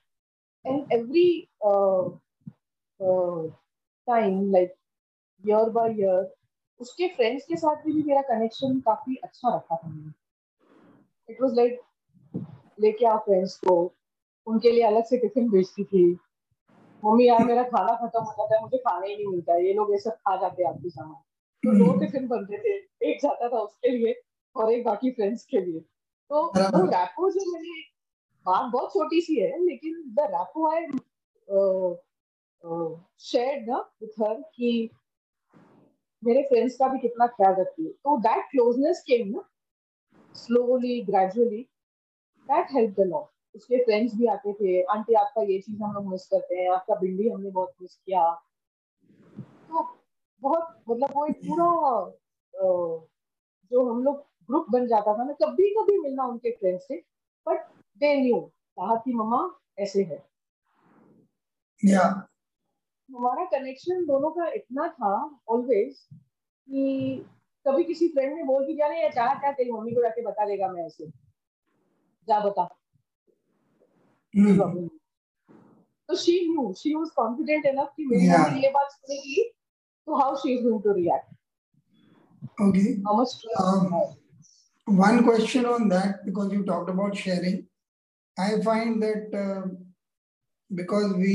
And 0.66 0.94
every 0.94 1.50
uh, 1.66 2.04
uh, 3.00 3.50
time 4.08 4.52
like 4.52 4.76
year 5.44 5.70
by 5.72 5.88
year 5.90 6.26
उसके 6.82 7.08
फ्रेंड्स 7.08 7.46
के 7.46 7.56
साथ 7.56 7.76
भी, 7.76 7.92
भी 7.94 8.04
मेरा 8.04 8.22
कनेक्शन 8.22 8.80
काफ़ी 8.80 9.16
अच्छा 9.16 9.56
रखा 9.56 9.76
था 9.76 9.88
मैंने। 9.88 10.12
इट 11.30 11.42
वाज 11.42 11.56
लाइक 11.58 11.80
लेके 12.80 13.06
आओ 13.06 13.18
फ्रेंड्स 13.18 13.58
को 13.58 13.94
उनके 14.48 14.72
लिए 14.72 14.84
अलग 14.84 15.04
से 15.04 15.18
टिफ़िन 15.18 15.50
भेजती 15.50 15.84
थी। 15.84 16.20
मम्मी 17.06 17.28
यार 17.28 17.44
मेरा 17.46 17.64
खाना 17.64 17.96
खत्म 17.96 18.20
हो 18.20 18.32
जाता 18.32 18.56
है 18.56 18.62
मुझे 18.62 18.78
खाना 18.78 19.06
ही 19.06 19.16
नहीं 19.16 19.28
मिलता 19.28 19.56
ये 19.56 19.74
लोग 19.74 19.92
ये 19.92 19.98
सब 19.98 20.12
खा 20.12 20.36
जाते 20.36 20.64
हैं 20.64 20.70
आपके 20.70 20.90
सामान। 20.90 21.22
तो 21.64 21.86
दो 21.86 22.00
टिफ़िन 22.00 22.28
बनते 22.28 22.58
थे 22.58 22.76
एक 23.10 23.22
जाता 23.22 23.50
था 23.50 23.60
उसके 23.60 23.90
लिए 23.90 24.16
और 24.56 24.72
एक 24.74 24.86
बाकी 24.86 25.12
फ्रेंड्स 25.12 25.46
के 25.46 25.62
लिए। 25.62 25.80
तो 25.80 26.46
वो 26.46 26.86
रैपो 26.86 27.32
जो 27.32 27.52
मैंने 27.54 27.82
बात 28.46 28.72
बहुत 28.72 28.94
छोटी 28.94 29.22
सी 29.22 29.40
है 29.40 29.66
लेकिन 29.66 30.04
द 30.14 30.28
रैपो 30.32 30.72
आई 30.72 30.86
शेयर्ड 32.64 33.70
ना 33.70 33.78
विथ 34.02 34.22
हर 34.22 34.42
कि 34.56 34.90
मेरे 36.24 36.42
फ्रेंड्स 36.44 36.76
का 36.76 36.88
भी 36.88 37.00
कितना 37.00 37.28
ख्याल 37.28 37.54
रखती 37.56 37.86
है। 37.86 37.92
तो 37.92 38.18
दैट 38.20 38.46
क्लोजनेस 38.52 39.02
केम 39.08 39.28
ना 39.30 39.44
slowly 40.36 41.02
gradually 41.06 41.62
that 42.50 42.72
help 42.72 42.96
the 43.00 43.04
lot 43.08 43.56
उसके 43.56 43.84
फ्रेंड्स 43.86 44.16
भी 44.16 44.26
आते 44.28 44.54
थे। 44.54 44.82
आंटी, 44.84 45.14
आपका 45.14 45.42
ये 45.44 45.60
चीज़ 45.60 45.82
हम 45.84 45.94
लोग 45.94 46.06
मिस 46.12 46.28
करते 46.28 46.56
हैं। 46.56 46.70
आपका 46.72 46.96
भिंडी 46.96 47.30
हमने 47.30 47.50
बहुत 47.52 47.74
मिस 47.82 47.96
किया। 47.96 48.30
तो 49.70 49.84
बहुत 50.42 50.76
मतलब 50.90 51.14
वो 51.16 51.26
एक 51.26 51.38
पूरा 51.38 51.70
जो 53.72 53.90
हम 53.90 54.04
लोग 54.04 54.18
ग्रुप 54.50 54.66
बन 54.72 54.88
जाता 54.88 55.14
था 55.18 55.24
ना, 55.24 55.34
कभी 55.34 55.70
कभी 55.76 55.98
मिलना 56.00 56.26
उनके 56.26 56.52
फ्रेंड 56.52 56.80
से 56.80 56.98
बट 57.48 57.68
दे 57.98 58.16
न्यू 58.22 58.40
कहा 58.42 58.96
कि 58.96 59.14
मम्मा 59.14 59.40
ऐसे 59.80 60.04
है। 60.04 60.26
Yeah. 61.84 62.14
हमारा 63.10 63.44
कनेक्शन 63.52 64.06
दोनों 64.06 64.30
का 64.38 64.48
इतना 64.56 64.88
था 65.00 65.14
ऑलवेज 65.56 65.96
कि 66.68 67.26
कभी 67.66 67.84
किसी 67.84 68.08
फ्रेंड 68.08 68.36
ने 68.38 68.44
बोल 68.44 68.66
दिया 68.66 68.88
नहीं 68.90 69.10
चाह 69.16 69.34
क्या 69.40 69.52
तेरी 69.52 69.72
मम्मी 69.72 69.92
को 69.96 70.02
जाके 70.02 70.22
बता 70.26 70.46
देगा 70.48 70.68
मैं 70.74 70.86
ऐसे 70.86 71.08
जा 72.28 72.40
बता 72.50 72.68
Hmm. 74.34 74.58
तो 76.10 76.16
she 76.16 76.34
knew 76.50 76.74
she 76.78 76.94
was 76.96 77.10
confident 77.16 77.66
enough 77.66 77.94
कि 77.98 78.06
मेरी 78.06 78.28
Yeah. 78.28 78.44
मम्मी 78.48 78.62
ये 78.64 78.70
बात 78.72 78.92
सुनेगी 78.92 79.44
तो 80.08 80.16
how 80.20 80.36
she 80.42 80.54
is 80.54 80.64
going 80.64 80.82
to 80.84 80.92
react. 80.94 81.34
How 83.08 83.22
much 83.22 83.34
Um, 83.64 85.00
one 85.00 85.24
question 85.24 85.66
on 85.66 85.88
that 85.90 86.20
because 86.26 86.54
you 86.54 86.64
talked 86.66 86.90
about 86.90 87.18
sharing. 87.22 87.58
I 88.38 88.50
find 88.68 89.02
that 89.04 89.34
uh, 89.40 89.64
because 90.72 91.14
we, 91.16 91.34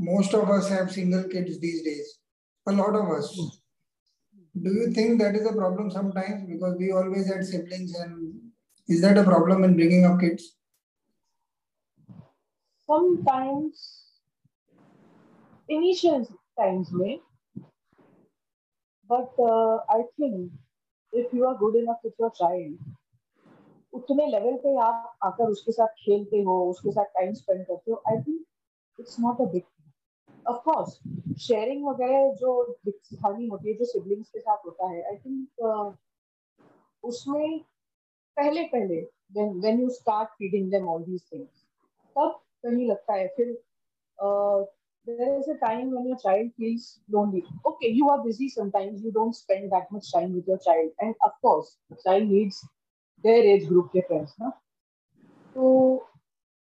most 0.00 0.34
of 0.34 0.50
us 0.50 0.68
have 0.68 0.90
single 0.90 1.24
kids 1.24 1.58
these 1.60 1.82
days, 1.82 2.18
a 2.66 2.72
lot 2.72 2.94
of 2.94 3.10
us. 3.10 3.60
Do 4.54 4.72
you 4.72 4.92
think 4.92 5.20
that 5.20 5.34
is 5.34 5.46
a 5.46 5.52
problem 5.52 5.90
sometimes? 5.90 6.48
Because 6.48 6.76
we 6.78 6.92
always 6.92 7.26
had 7.26 7.44
siblings, 7.44 7.94
and 7.94 8.34
is 8.88 9.00
that 9.02 9.18
a 9.18 9.24
problem 9.24 9.64
in 9.64 9.76
bringing 9.76 10.04
up 10.04 10.20
kids? 10.20 10.56
sometimes 12.88 13.78
initial 15.68 16.26
times 16.58 16.90
में 16.92 17.20
but 19.10 19.32
uh, 19.38 19.78
I 19.90 20.02
think 20.18 20.52
if 21.12 21.32
you 21.32 21.46
are 21.46 21.56
good 21.56 21.76
enough 21.76 21.98
with 22.04 22.14
your 22.18 22.30
child 22.30 22.78
उतने 23.94 24.26
level 24.30 24.56
पे 24.62 24.76
आप 24.84 25.18
आकर 25.24 25.50
उसके 25.50 25.72
साथ 25.72 25.94
खेलते 25.98 26.40
हो 26.46 26.54
उसके 26.70 26.90
साथ 26.92 27.04
टाइम 27.18 27.32
स्पेंड 27.34 27.64
करते 27.66 27.90
हो 27.90 28.02
I 28.08 28.16
think 28.22 29.00
it's 29.00 29.16
not 29.20 29.40
a 29.40 29.44
big 29.52 29.62
of course 30.51 30.99
sharing 31.39 31.85
वगैरह 31.87 32.31
जो 32.35 32.53
दिखानी 32.85 33.47
होती 33.47 33.69
है 33.69 33.75
जो 33.77 33.85
सिबलिंग्स 33.85 34.29
के 34.29 34.39
साथ 34.39 34.65
होता 34.65 34.89
है 34.89 35.03
आई 35.03 35.15
थिंक 35.17 35.47
uh, 35.65 35.91
उसमें 37.03 37.59
पहले 38.37 38.63
पहले 38.67 39.01
when 39.61 39.81
you 39.81 39.89
start 39.91 40.29
feeding 40.29 40.69
them 40.71 40.87
all 40.89 41.03
these 41.03 41.21
things 41.33 41.65
तब 42.15 42.39
कहीं 42.63 42.87
लगता 42.87 43.13
है 43.13 43.27
फिर 43.37 43.57
there 45.07 45.37
is 45.37 45.49
a 45.51 45.53
time 45.61 45.93
when 45.93 46.07
your 46.07 46.17
child 46.17 46.51
feels 46.51 46.83
lonely 47.11 47.41
okay 47.67 47.91
you 47.91 48.09
are 48.09 48.19
busy 48.21 48.49
sometimes 48.49 49.05
you 49.05 49.11
don't 49.11 49.35
spend 49.35 49.69
that 49.71 49.87
much 49.93 50.11
time 50.13 50.33
with 50.33 50.49
your 50.49 50.57
child 50.65 50.91
and 51.03 51.15
of course 51.25 51.77
child 51.93 52.31
needs 52.31 52.61
their 53.23 53.45
age 53.45 53.67
group 53.69 53.89
के 53.93 54.01
friends 54.01 54.35
ना 54.41 54.49
तो 55.55 55.71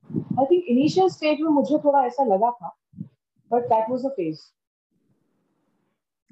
I 0.09 0.45
think 0.45 0.65
initial 0.69 1.09
stage 1.09 1.41
में 1.41 1.49
मुझे 1.51 1.77
थोड़ा 1.85 2.05
ऐसा 2.05 2.23
लगा 2.23 2.51
था 2.51 2.75
but 3.50 3.68
that 3.68 3.88
was 3.88 4.04
a 4.04 4.10
phase. 4.16 4.52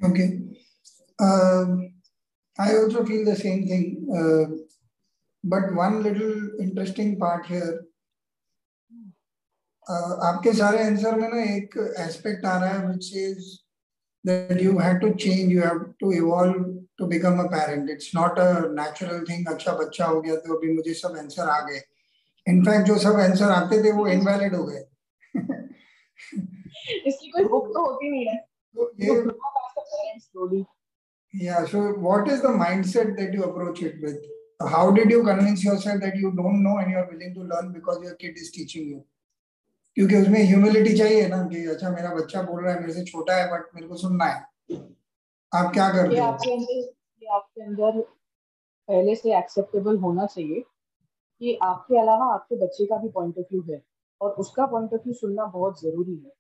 Okay. 0.04 0.40
Um, 1.20 1.94
I 2.58 2.76
also 2.76 3.04
feel 3.04 3.24
the 3.24 3.36
same 3.36 3.66
thing. 3.66 4.06
Uh, 4.18 4.46
but 5.44 5.74
one 5.74 6.02
little 6.02 6.60
interesting 6.60 7.18
part 7.18 7.46
here. 7.46 7.84
Uh, 9.88 10.14
आपके 10.28 10.52
सारे 10.52 10.82
आंसर 10.84 11.14
में 11.18 11.28
ना 11.28 11.42
एक 11.54 11.76
एस्पेक्ट 12.06 12.44
आ 12.46 12.58
रहा 12.58 12.72
है 12.72 12.88
which 12.88 13.14
is 13.14 13.62
that 14.24 14.60
you 14.60 14.78
had 14.78 15.00
to 15.00 15.14
change, 15.14 15.50
you 15.50 15.62
have 15.62 15.80
to 16.00 16.10
evolve 16.12 16.56
to 16.98 17.06
become 17.06 17.40
a 17.40 17.48
parent. 17.48 17.88
It's 17.88 18.12
not 18.14 18.38
a 18.38 18.68
natural 18.72 19.24
thing. 19.24 19.46
अच्छा 19.48 19.72
बच्चा 19.78 20.06
हो 20.06 20.20
गया 20.20 20.36
तो 20.36 20.56
अभी 20.56 20.74
मुझे 20.76 20.94
सब 20.94 21.16
आंसर 21.16 21.48
आ 21.48 21.60
गए. 21.68 21.80
इनफैक्ट 22.48 22.86
जो 22.86 22.98
सब 22.98 23.20
आंसर 23.20 23.50
आते 23.50 23.82
थे 23.84 23.92
वो 23.92 24.06
इनवैलिड 24.06 24.54
हो 24.54 24.64
गए. 24.64 24.84
इसकी 27.07 27.29
कोई 27.31 27.45
बुक 27.45 27.67
तो 27.73 27.85
होती 27.85 28.09
नहीं 28.09 28.25
है. 28.27 28.37
तो. 28.75 28.91
Yeah. 31.33 31.65
So, 31.65 31.81
what 32.07 32.27
is 32.27 32.41
the 32.41 32.49
mindset 32.49 33.17
that 33.17 33.33
you 33.33 33.43
approach 33.43 33.81
it 33.81 34.01
with? 34.01 34.25
How 34.73 34.91
did 34.91 35.09
you 35.09 35.23
convince 35.23 35.63
yourself 35.63 35.99
that 36.01 36.15
you 36.15 36.31
don't 36.31 36.61
know 36.63 36.77
and 36.77 36.91
you 36.91 36.97
are 36.97 37.07
willing 37.11 37.33
to 37.33 37.41
learn 37.41 37.71
because 37.73 38.03
your 38.03 38.15
kid 38.15 38.37
is 38.37 38.51
teaching 38.51 38.87
you? 38.89 39.03
क्योंकि 39.97 40.15
उसमें 40.17 40.39
humility 40.49 40.97
चाहिए 40.97 41.27
ना 41.29 41.37
कि 41.47 41.65
अच्छा 41.69 41.89
मेरा 41.89 42.13
बच्चा 42.15 42.41
बोल 42.43 42.63
रहा 42.63 42.73
है 42.73 42.79
मेरे 42.81 42.93
से 42.93 43.03
छोटा 43.05 43.35
है 43.35 43.49
बट 43.51 43.65
मेरे 43.75 43.87
को 43.87 43.95
सुनना 44.03 44.25
है 44.25 44.77
आप 45.51 45.71
क्या 45.73 45.89
करते 45.93 46.19
हो 46.19 46.25
आपके 46.25 46.53
अंदर 46.53 46.79
ये 47.23 47.27
आपके 47.35 47.61
अंदर 47.63 47.99
पहले 48.89 49.15
से 49.15 49.37
एक्सेप्टेबल 49.37 49.97
होना 50.05 50.25
चाहिए 50.25 50.63
कि 51.41 51.57
आपके 51.63 51.99
अलावा 52.01 52.33
आपके 52.33 52.55
बच्चे 52.63 52.85
का 52.85 52.97
भी 52.97 53.09
पॉइंट 53.17 53.37
ऑफ़ 53.37 53.53
व्यू 53.53 53.61
है 53.69 53.81
और 54.23 54.31
उसका 54.31 54.65
पॉइंट 54.65 54.93
ऑफ़ 54.93 55.01
व्यू 55.01 55.13
सुनना 55.13 55.45
बहुत 55.45 55.81
ज़रूरी 55.81 56.15
है। 56.15 56.31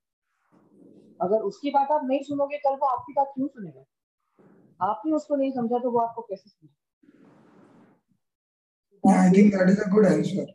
अगर 1.21 1.41
उसकी 1.41 1.71
बात 1.71 1.91
आप 1.91 2.01
नहीं 2.05 2.23
सुनोगे 2.23 2.57
कल 2.57 2.75
वो 2.75 2.85
आपकी 2.85 3.13
बात 3.13 3.31
क्यों 3.35 3.47
सुनेगा? 3.47 3.83
आपने 4.81 5.11
उसको 5.11 5.35
नहीं 5.35 5.51
समझा 5.51 5.79
तो 5.79 5.91
वो 5.91 5.99
आपको 5.99 6.21
कैसे 6.21 6.49
समझे 6.49 6.81
I 9.05 9.29
think 9.29 9.53
that 9.53 9.69
is 9.69 9.79
a 9.79 9.89
good 9.89 10.05
answer. 10.05 10.45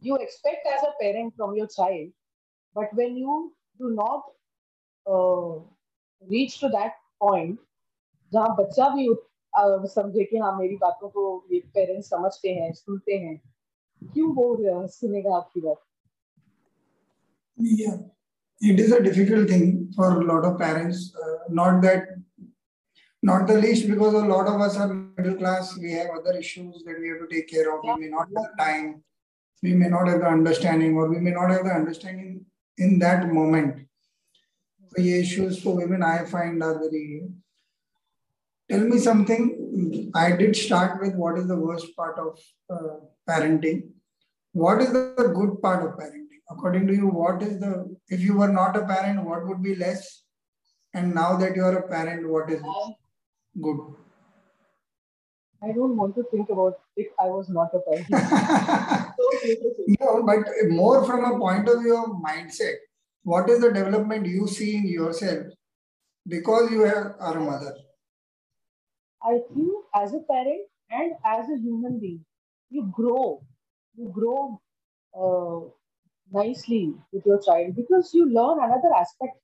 You 0.00 0.16
expect 0.16 0.66
as 0.66 0.82
a 0.82 0.92
parent 1.00 1.34
from 1.36 1.54
your 1.56 1.66
child, 1.66 2.10
but 2.76 2.92
when 2.92 3.16
you 3.16 3.36
do 3.80 3.90
not 3.94 4.26
uh, 5.06 5.54
reach 6.22 6.60
to 6.60 6.68
that 6.68 7.00
point, 7.24 7.58
जहाँ 8.32 8.54
बच्चा 8.56 8.88
भी 8.88 9.08
uh, 9.08 9.86
समझे 9.86 10.24
कि 10.24 10.38
हाँ 10.38 10.56
मेरी 10.58 10.76
बातों 10.76 11.08
को 11.08 11.26
ये 11.52 11.60
पेरेंट्स 11.74 12.10
समझते 12.10 12.54
हैं 12.54 12.72
सुनते 12.72 13.18
हैं 13.18 13.40
क्यों 14.13 14.33
वो 14.35 14.87
सुनेगा 14.97 15.35
आपकी 15.37 15.61
बात 15.61 15.87
yeah 17.57 17.97
it 18.61 18.79
is 18.79 18.91
a 18.91 19.01
difficult 19.01 19.49
thing 19.49 19.91
for 19.95 20.21
a 20.21 20.23
lot 20.23 20.45
of 20.45 20.57
parents 20.59 21.15
uh, 21.23 21.37
not 21.49 21.81
that 21.81 22.07
not 23.23 23.45
the 23.47 23.57
least 23.57 23.87
because 23.87 24.13
a 24.13 24.25
lot 24.31 24.47
of 24.47 24.61
us 24.61 24.77
are 24.77 24.87
middle 24.93 25.35
class 25.35 25.77
we 25.77 25.91
have 25.91 26.09
other 26.09 26.37
issues 26.37 26.83
that 26.85 26.99
we 26.99 27.09
have 27.09 27.19
to 27.19 27.27
take 27.33 27.47
care 27.49 27.73
of 27.73 27.83
we 27.83 27.95
may 28.03 28.09
not 28.09 28.27
have 28.35 28.47
the 28.47 28.63
time 28.63 29.03
we 29.61 29.73
may 29.73 29.89
not 29.89 30.07
have 30.07 30.19
the 30.21 30.27
understanding 30.27 30.95
or 30.95 31.07
we 31.09 31.19
may 31.19 31.31
not 31.31 31.51
have 31.51 31.63
the 31.65 31.71
understanding 31.71 32.43
in 32.77 32.97
that 32.99 33.27
moment 33.27 33.85
so 34.89 35.03
the 35.03 35.19
issues 35.19 35.61
for 35.61 35.75
women 35.75 36.03
i 36.03 36.17
find 36.25 36.63
are 36.63 36.79
very 36.79 37.05
tell 38.69 38.85
me 38.91 38.97
something 38.97 40.11
i 40.15 40.31
did 40.31 40.55
start 40.55 40.99
with 41.01 41.15
what 41.15 41.37
is 41.37 41.47
the 41.47 41.61
worst 41.67 41.95
part 41.95 42.17
of 42.17 42.39
uh, 42.69 42.95
parenting 43.28 43.82
what 44.52 44.80
is 44.80 44.92
the 44.92 45.32
good 45.38 45.60
part 45.60 45.84
of 45.86 45.98
parenting 45.98 46.26
according 46.50 46.86
to 46.86 46.94
you, 46.94 47.08
what 47.08 47.42
is 47.42 47.58
the, 47.58 47.96
if 48.08 48.20
you 48.20 48.36
were 48.36 48.48
not 48.48 48.76
a 48.76 48.84
parent, 48.86 49.24
what 49.24 49.46
would 49.46 49.62
be 49.62 49.74
less? 49.74 50.22
And 50.94 51.14
now 51.14 51.36
that 51.36 51.56
you 51.56 51.62
are 51.64 51.78
a 51.78 51.88
parent, 51.88 52.28
what 52.28 52.50
is 52.50 52.62
um, 52.62 52.94
good? 53.60 53.78
I 55.62 55.72
don't 55.72 55.96
want 55.96 56.14
to 56.16 56.24
think 56.30 56.48
about 56.50 56.78
if 56.96 57.08
I 57.20 57.26
was 57.26 57.48
not 57.48 57.70
a 57.74 57.80
parent. 57.80 58.06
no, 60.00 60.22
but 60.22 60.46
more 60.68 61.04
from 61.04 61.24
a 61.24 61.38
point 61.38 61.68
of 61.68 61.82
view 61.82 61.96
of 61.96 62.10
mindset. 62.22 62.76
What 63.22 63.50
is 63.50 63.60
the 63.60 63.72
development 63.72 64.26
you 64.26 64.46
see 64.46 64.76
in 64.76 64.86
yourself 64.86 65.46
because 66.28 66.70
you 66.70 66.84
are 66.84 67.16
a 67.18 67.40
mother? 67.40 67.74
I 69.22 69.40
think 69.52 69.72
as 69.94 70.14
a 70.14 70.20
parent 70.20 70.68
and 70.90 71.12
as 71.24 71.48
a 71.48 71.58
human 71.58 71.98
being, 71.98 72.24
you 72.69 72.91
grow. 72.91 73.43
You 73.95 74.09
grow 74.09 74.61
uh, 75.13 75.69
nicely 76.31 76.93
with 77.11 77.25
your 77.25 77.41
child 77.41 77.75
because 77.75 78.13
you 78.13 78.25
learn 78.25 78.59
another 78.63 78.93
aspect. 78.95 79.37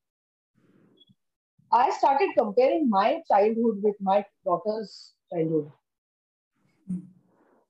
I 1.72 1.90
started 1.92 2.30
comparing 2.38 2.90
my 2.90 3.22
childhood 3.28 3.82
with 3.84 3.96
my 4.00 4.26
daughter's 4.46 5.14
childhood. 5.32 5.70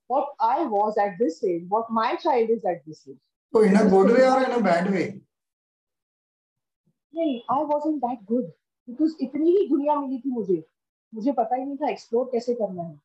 What 0.05 0.27
I 0.39 0.63
was 0.65 0.97
at 0.97 1.17
this 1.19 1.43
age, 1.43 1.63
what 1.67 1.89
my 1.89 2.15
child 2.15 2.50
is 2.50 2.63
at 2.63 2.86
this 2.86 3.07
age. 3.09 3.17
So, 3.53 3.62
in 3.62 3.75
a 3.75 3.89
good 3.89 4.12
way 4.12 4.29
or 4.29 4.43
in 4.43 4.51
a 4.51 4.62
bad 4.62 4.91
way? 4.91 5.21
नहीं 7.15 7.39
I 7.51 7.63
was 7.65 7.83
that 7.99 8.23
good 8.32 8.45
because 8.89 9.15
इतनी 9.21 9.51
ही 9.51 9.67
दुनिया 9.69 9.99
मिली 9.99 10.19
थी 10.19 10.32
मुझे 10.32 10.63
मुझे 11.15 11.32
पता 11.32 11.56
ही 11.56 11.63
नहीं 11.65 11.77
था 11.77 11.89
एक्सप्लोर 11.89 12.30
कैसे 12.32 12.53
करना 12.53 12.84
है 12.84 12.99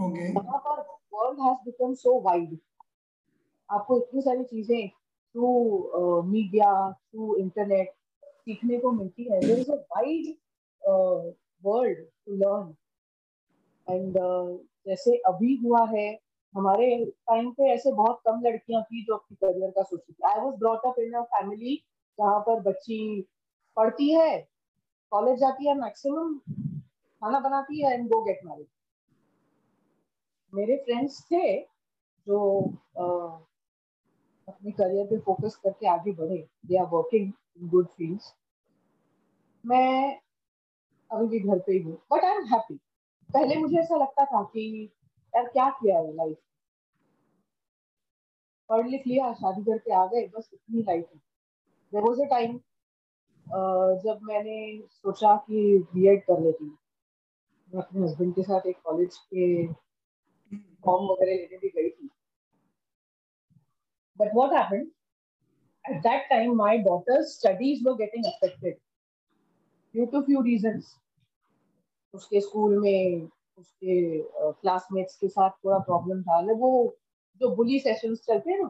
world 0.00 1.40
has 1.40 1.56
become 1.64 1.94
so 1.94 2.20
wide 2.22 2.58
आपको 3.68 3.96
इतनी 3.98 4.20
सारी 4.22 4.44
चीज़ें 4.44 4.88
थ्रू 4.88 6.22
मीडिया 6.26 6.70
थ्रू 6.92 7.34
इंटरनेट 7.36 7.92
सीखने 8.24 8.78
को 8.78 8.90
मिलती 8.92 9.24
है। 9.24 9.40
There 9.40 9.58
is 9.58 9.70
a 9.72 9.76
wide 9.96 10.34
world 11.62 11.98
to 11.98 12.36
learn 12.36 12.74
and 13.86 14.18
जैसे 14.88 15.16
अभी 15.28 15.54
हुआ 15.64 15.84
है, 15.88 16.08
हमारे 16.54 17.04
टाइम 17.04 17.50
पे 17.52 17.70
ऐसे 17.72 17.92
बहुत 17.92 18.20
कम 18.26 18.40
लड़कियाँ 18.44 18.82
थी 18.82 19.04
जो 19.04 19.14
अपनी 19.14 19.36
करियर 19.36 19.70
का 19.70 19.82
सोचती 19.82 20.12
थी। 20.12 20.28
I 20.28 20.40
was 20.44 20.54
brought 20.58 20.86
up 20.86 20.98
in 20.98 21.12
a 21.12 21.22
family 21.36 21.76
जहाँ 22.18 22.40
पर 22.46 22.60
बच्ची 22.62 22.98
पढ़ती 23.76 24.10
है 24.12 24.38
कॉलेज 25.12 25.38
जाती 25.40 25.68
है 25.68 25.74
मैक्सिमम 25.80 26.34
खाना 26.38 27.40
बनाती 27.40 27.84
है 27.84 27.92
एंड 27.94 28.08
गो 28.08 28.22
गेट 28.24 28.40
मैरिड 28.44 28.66
मेरे 30.52 30.76
फ्रेंड्स 30.84 31.20
थे 31.24 31.60
जो 32.26 32.38
uh, 32.98 33.30
अपने 34.48 34.70
करियर 34.72 35.06
पे 35.06 35.18
फोकस 35.26 35.56
करके 35.64 35.86
आगे 35.88 36.12
बढ़े। 36.12 36.38
They 36.66 36.76
are 36.78 36.86
working 36.92 37.32
in 37.58 37.68
good 37.68 37.86
fields 37.88 38.34
मैं 39.64 40.20
अभी 41.10 41.26
भी 41.28 41.40
घर 41.40 41.58
पे 41.58 41.72
ही 41.72 41.82
हूँ 41.82 41.96
बट 42.12 42.24
आई 42.24 42.36
एम 42.36 42.44
हैप्पी 42.52 42.74
पहले 43.30 43.56
मुझे 43.56 43.78
ऐसा 43.78 43.96
लगता 43.96 44.24
था 44.24 44.42
कि 44.52 44.62
यार 45.34 45.46
क्या 45.48 45.68
किया 45.70 45.98
है 45.98 46.14
लाइफ 46.16 46.36
पढ़ 48.70 48.86
लिख 48.88 49.06
लिया 49.06 49.32
शादी 49.34 49.62
करके 49.64 49.92
आ 49.92 50.06
गए 50.06 50.26
बस 50.36 50.50
इतनी 50.54 50.82
लाइफ 50.82 51.06
है। 51.14 51.18
देर 51.92 52.02
वॉज़ 52.02 52.20
अ 52.22 52.26
टाइम 52.30 52.58
जब 54.04 54.18
मैंने 54.22 54.56
सोचा 54.92 55.34
कि 55.46 55.78
बी 55.94 56.06
एड 56.08 56.22
कर 56.24 56.40
लेती 56.40 56.64
मैं 56.64 57.82
अपने 57.82 58.02
हस्बैंड 58.02 58.34
के 58.34 58.42
साथ 58.42 58.66
एक 58.66 58.76
कॉलेज 58.84 59.16
के 59.16 59.46
फॉर्म 60.84 61.04
वगैरह 61.06 61.34
लेने 61.34 61.58
भी 61.58 61.68
गई 61.68 61.90
थी। 61.90 62.08
But 64.20 64.34
what 64.34 64.52
happen 64.52 64.90
at 65.84 66.00
that 66.02 66.28
time 66.30 66.54
my 66.56 66.78
daughter's 66.78 67.36
studies 67.38 67.84
वो 67.88 67.94
getting 67.94 68.24
affected 68.26 68.78
due 69.94 70.06
to 70.06 70.20
few 70.22 70.40
reason 70.42 70.82
उसके 72.14 72.40
स्कूल 72.40 72.78
में, 72.80 73.28
उसके 73.58 74.20
क्लासमेट्स 74.52 75.16
के 75.16 75.28
साथ 75.28 75.50
थोड़ा 75.64 75.78
प्रॉब्लम 75.78 76.22
था। 76.22 76.40
वो, 76.52 76.96
जो 77.40 77.54
बुली 77.56 77.78
सेशन 77.80 78.14
चलते 78.16 78.50
हैं 78.50 78.58
ना 78.60 78.68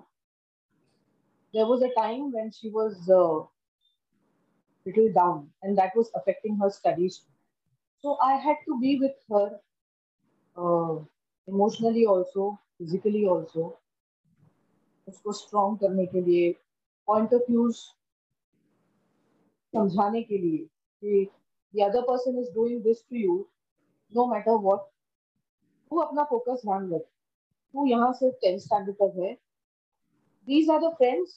there 1.55 1.64
was 1.64 1.85
a 1.85 1.88
time 1.96 2.27
when 2.33 2.51
she 2.51 2.70
was 2.70 3.11
little 4.87 5.12
down 5.12 5.49
and 5.64 5.77
that 5.77 5.96
was 5.96 6.11
affecting 6.16 6.62
her 6.62 6.70
studies 6.70 7.18
so 8.05 8.14
I 8.25 8.38
had 8.44 8.57
to 8.66 8.79
be 8.81 8.99
with 9.01 9.33
her 9.33 9.49
emotionally 11.51 12.05
also 12.07 12.51
physically 12.79 13.25
also 13.27 13.67
उसको 15.09 15.33
स्ट्रॉन्ग 15.33 15.79
करने 15.79 16.07
के 16.07 16.21
लिए 16.21 16.51
पॉइंट 17.09 17.35
ऑफ़ 17.35 17.51
व्यूज़ 17.51 17.79
समझाने 19.75 20.23
के 20.23 20.39
लिए 20.39 20.65
कि 21.03 21.29
the 21.75 21.83
other 21.83 22.03
person 22.03 22.39
is 22.39 22.49
doing 22.51 22.83
this 22.83 23.03
to 23.03 23.17
you, 23.17 23.49
no 24.13 24.27
matter 24.27 24.57
what, 24.59 24.87
तू 25.91 25.99
अपना 25.99 26.23
फोकस 26.25 26.61
ध्यान 26.65 26.93
रख। 26.93 27.01
तू 27.75 27.87
यहाँ 27.87 28.13
से 28.13 28.31
टेंथ 28.43 28.59
स्टैंडर्ड 28.59 28.97
तक 28.97 29.15
है। 29.17 29.33
These 30.49 30.71
are 30.71 30.81
the 30.81 30.91
friends 30.97 31.31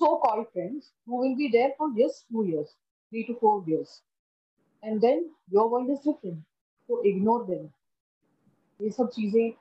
so 0.00 0.14
called 0.18 0.46
friends 0.46 0.92
who 1.08 1.20
will 1.22 1.34
be 1.36 1.48
there 1.52 1.74
for 1.78 1.90
just 1.94 2.24
two 2.28 2.44
years 2.44 2.70
three 2.72 3.22
to 3.22 3.34
four 3.40 3.70
years 3.70 4.02
and 4.82 5.00
then 5.00 5.28
your 5.54 5.68
world 5.70 5.90
is 5.90 5.98
different 6.04 6.42
तो 6.88 7.02
इग्नोर 7.10 7.44
देम 7.46 7.66
ये 8.81 8.89
सब 8.91 9.09
चीजें 9.15 9.51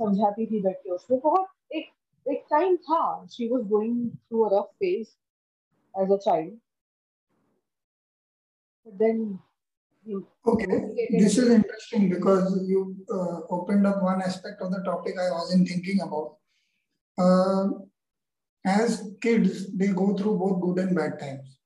समझाती 0.00 0.46
थी 0.46 0.60
बैठ 0.62 0.76
के 0.84 0.90
उसमें 0.90 1.20
बहुत 1.20 1.48
एक 1.76 1.90
एक 2.32 2.44
टाइम 2.50 2.76
था 2.86 3.02
she 3.32 3.48
was 3.48 3.62
going 3.68 4.10
through 4.10 4.44
a 4.44 4.48
rough 4.58 4.72
phase 4.82 5.06
as 6.02 6.12
a 6.12 6.16
child 6.24 6.58
then 9.00 9.38
okay 10.50 10.66
this 11.10 11.36
is 11.40 11.50
interesting 11.50 12.08
because 12.08 12.44
you 12.66 12.96
uh, 13.14 13.40
opened 13.50 13.86
up 13.86 14.02
one 14.02 14.22
aspect 14.22 14.62
of 14.62 14.70
the 14.74 14.82
topic 14.82 15.18
i 15.24 15.30
wasn't 15.30 15.68
thinking 15.68 16.00
about 16.00 16.36
uh, 17.18 17.68
as 18.64 19.12
kids 19.20 19.76
they 19.76 19.88
go 19.88 20.06
through 20.14 20.36
both 20.44 20.60
good 20.62 20.78
and 20.84 20.96
bad 21.00 21.18
times 21.18 21.58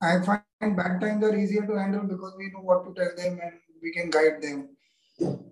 i 0.00 0.12
find 0.30 0.76
bad 0.80 1.00
times 1.04 1.28
are 1.28 1.36
easier 1.36 1.64
to 1.66 1.78
handle 1.82 2.02
because 2.14 2.34
we 2.40 2.50
know 2.50 2.64
what 2.72 2.84
to 2.84 2.94
tell 2.98 3.14
them 3.20 3.38
and 3.42 3.54
we 3.82 3.92
can 3.92 4.10
guide 4.10 4.42
them 4.42 4.68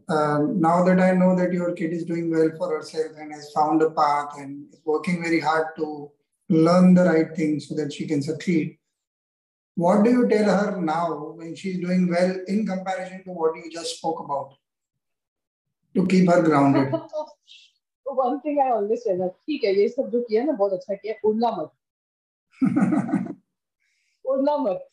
um, 0.08 0.60
now 0.60 0.84
that 0.84 1.00
I 1.00 1.12
know 1.12 1.34
that 1.36 1.52
your 1.52 1.72
kid 1.72 1.92
is 1.92 2.04
doing 2.04 2.30
well 2.30 2.50
for 2.56 2.76
herself 2.76 3.12
and 3.18 3.32
has 3.32 3.50
found 3.52 3.82
a 3.82 3.90
path 3.90 4.34
and 4.38 4.72
is 4.72 4.80
working 4.84 5.22
very 5.22 5.40
hard 5.40 5.68
to 5.76 6.10
learn 6.48 6.94
the 6.94 7.04
right 7.04 7.34
things 7.34 7.68
so 7.68 7.74
that 7.74 7.92
she 7.92 8.06
can 8.06 8.22
succeed, 8.22 8.78
what 9.74 10.04
do 10.04 10.10
you 10.10 10.28
tell 10.28 10.44
her 10.44 10.80
now 10.80 11.32
when 11.36 11.54
she's 11.54 11.80
doing 11.80 12.08
well 12.08 12.36
in 12.46 12.66
comparison 12.66 13.24
to 13.24 13.30
what 13.30 13.56
you 13.56 13.70
just 13.70 13.96
spoke 13.96 14.20
about 14.20 14.54
to 15.94 16.06
keep 16.06 16.30
her 16.30 16.42
grounded? 16.42 16.94
one 18.16 18.40
thing 18.40 18.58
I 18.64 18.70
always 18.70 19.04
tell 19.04 19.18
her, 19.18 19.28
ठीक 19.28 19.64
है 19.64 19.74
ये 19.74 19.88
सब 19.88 20.10
जो 20.10 20.20
किया 20.28 20.44
ना 20.44 20.52
बहुत 20.52 20.72
अच्छा 20.72 20.94
किया 20.94 21.14
उड़ना 21.28 21.50
मत 21.56 21.70
उड़ना 24.32 24.56
मत 24.56 24.88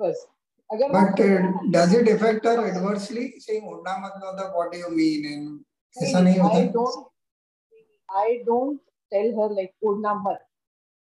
बस 0.00 0.26
अगर 0.26 0.41
but 0.69 1.19
uh, 1.19 1.51
does 1.71 1.93
it 1.93 2.07
affect 2.07 2.45
her 2.45 2.57
adversely 2.67 3.25
saying 3.39 3.67
उड़ना 3.73 3.97
मत 3.97 4.13
मतलब 4.23 4.55
what 4.55 4.71
do 4.71 4.77
you 4.77 4.89
mean 4.89 5.25
and 5.33 5.59
ऐसा 5.95 6.21
नहीं 6.21 6.39
होता 6.39 6.57
I 6.59 6.67
don't 6.67 7.11
I 8.09 8.43
don't 8.45 8.79
tell 9.11 9.29
her 9.39 9.49
like 9.59 9.73
उड़ना 9.83 10.13
मत 10.23 10.39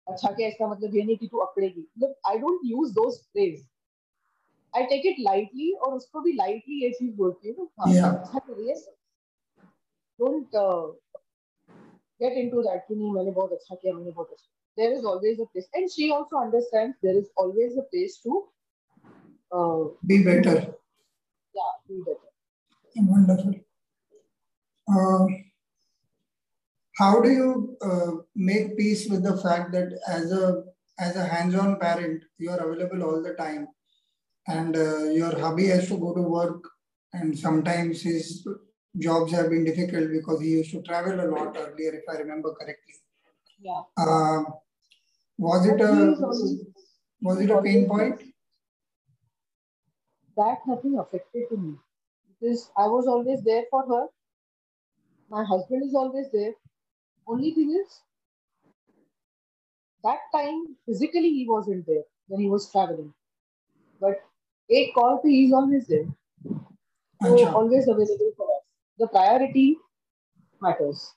अच्छा 0.07 0.31
क्या 0.33 0.49
इसका 0.49 0.67
मतलब 0.69 0.95
ये 0.97 1.03
नहीं 1.03 1.17
कि 1.17 1.27
तू 1.33 1.39
अकड़ेगी 1.39 1.81
मतलब 1.81 2.15
I 2.31 2.39
don't 2.39 2.61
use 2.65 2.93
those 2.95 3.21
phrase 3.33 3.63
I 4.77 4.85
take 4.91 5.07
it 5.07 5.17
lightly 5.21 5.71
और 5.73 5.95
उसको 5.95 6.21
भी 6.21 6.33
लाइटली 6.33 6.83
ये 6.85 6.91
चीज़ 6.99 7.15
बोलती 7.17 7.53
हूँ 7.59 7.69
हाँ 7.81 8.13
अच्छा 8.15 8.39
करिए 8.39 8.75
डोंट 10.19 10.57
get 12.23 12.37
into 12.41 12.63
that 12.65 12.83
कि 12.89 12.95
नहीं 12.95 13.13
मैंने 13.13 13.31
बहुत 13.31 13.53
अच्छा 13.53 13.75
किया 13.75 13.95
मैंने 13.95 14.11
बहुत 14.11 14.31
अच्छा 14.31 14.51
there 14.79 14.93
is 14.93 15.05
always 15.09 15.41
a 15.43 15.47
place 15.47 15.67
and 15.79 15.91
she 15.95 16.11
also 16.15 16.37
understands 16.37 16.97
there 17.07 17.17
is 17.19 17.27
always 17.43 17.77
a 17.83 17.85
place 17.91 18.17
to 18.23 18.39
uh, 19.55 19.85
be 20.07 20.23
better. 20.25 20.57
Yeah 21.59 21.73
be 21.89 22.03
better. 22.07 22.31
Wonderful. 22.97 23.55
Uh, 24.89 25.27
how 26.99 27.21
do 27.21 27.31
you 27.31 27.77
uh, 27.83 28.11
make 28.37 28.77
peace 28.77 29.09
with 29.09 29.23
the 29.25 29.37
fact 29.39 29.73
that 29.73 29.99
as 30.09 30.31
a 30.33 30.63
as 30.99 31.17
a 31.17 31.27
hands-on 31.27 31.79
parent 31.81 32.23
you 32.39 32.51
are 32.51 32.59
available 32.59 33.03
all 33.03 33.23
the 33.23 33.35
time? 33.35 33.69
And 34.47 34.77
uh, 34.77 35.05
your 35.05 35.39
hubby 35.39 35.67
has 35.69 35.89
to 35.89 35.97
go 35.99 36.15
to 36.15 36.21
work 36.21 36.63
and 37.15 37.37
sometimes 37.39 38.03
his 38.03 38.47
jobs 38.99 39.33
have 39.33 39.51
been 39.51 39.65
difficult 39.65 40.11
because 40.11 40.41
he 40.41 40.51
used 40.51 40.71
to 40.73 40.83
travel 40.83 41.21
a 41.21 41.29
lot 41.35 41.57
earlier 41.57 41.95
if 41.95 42.05
i 42.09 42.19
remember 42.19 42.55
correctly. 42.55 42.95
Yeah. 43.61 43.83
Uh, 43.97 44.43
was 45.39 45.67
it 45.67 45.81
a 45.81 46.15
was 47.23 47.41
it 47.41 47.51
a 47.51 47.63
pain 47.63 47.89
point 47.89 48.21
that 50.37 50.59
nothing 50.67 50.99
affected 50.99 51.49
to 51.51 51.57
me 51.57 51.75
because 52.29 52.71
i 52.77 52.87
was 52.87 53.07
always 53.07 53.43
there 53.43 53.65
for 53.71 53.83
her 53.93 54.05
my 55.31 55.45
husband 55.45 55.83
is 55.89 55.95
always 55.95 56.31
there 56.33 56.55
only 57.27 57.53
thing 57.55 57.71
is, 57.71 58.01
that 60.03 60.19
time 60.35 60.77
physically 60.87 61.31
he 61.31 61.47
wasn't 61.49 61.87
there 61.87 62.03
when 62.29 62.41
he 62.41 62.49
was 62.49 62.71
traveling. 62.71 63.13
But 64.01 64.21
a 64.71 64.91
call 64.93 65.21
to 65.23 65.29
he 65.29 65.47
is 65.47 65.53
always 65.53 65.87
there. 65.87 66.07
So 67.23 67.37
Achha. 67.37 67.55
always 67.55 67.89
available 67.89 68.33
for 68.37 68.47
us. 68.47 68.63
The 68.99 69.09
priority 69.09 69.79
matters. 70.61 71.15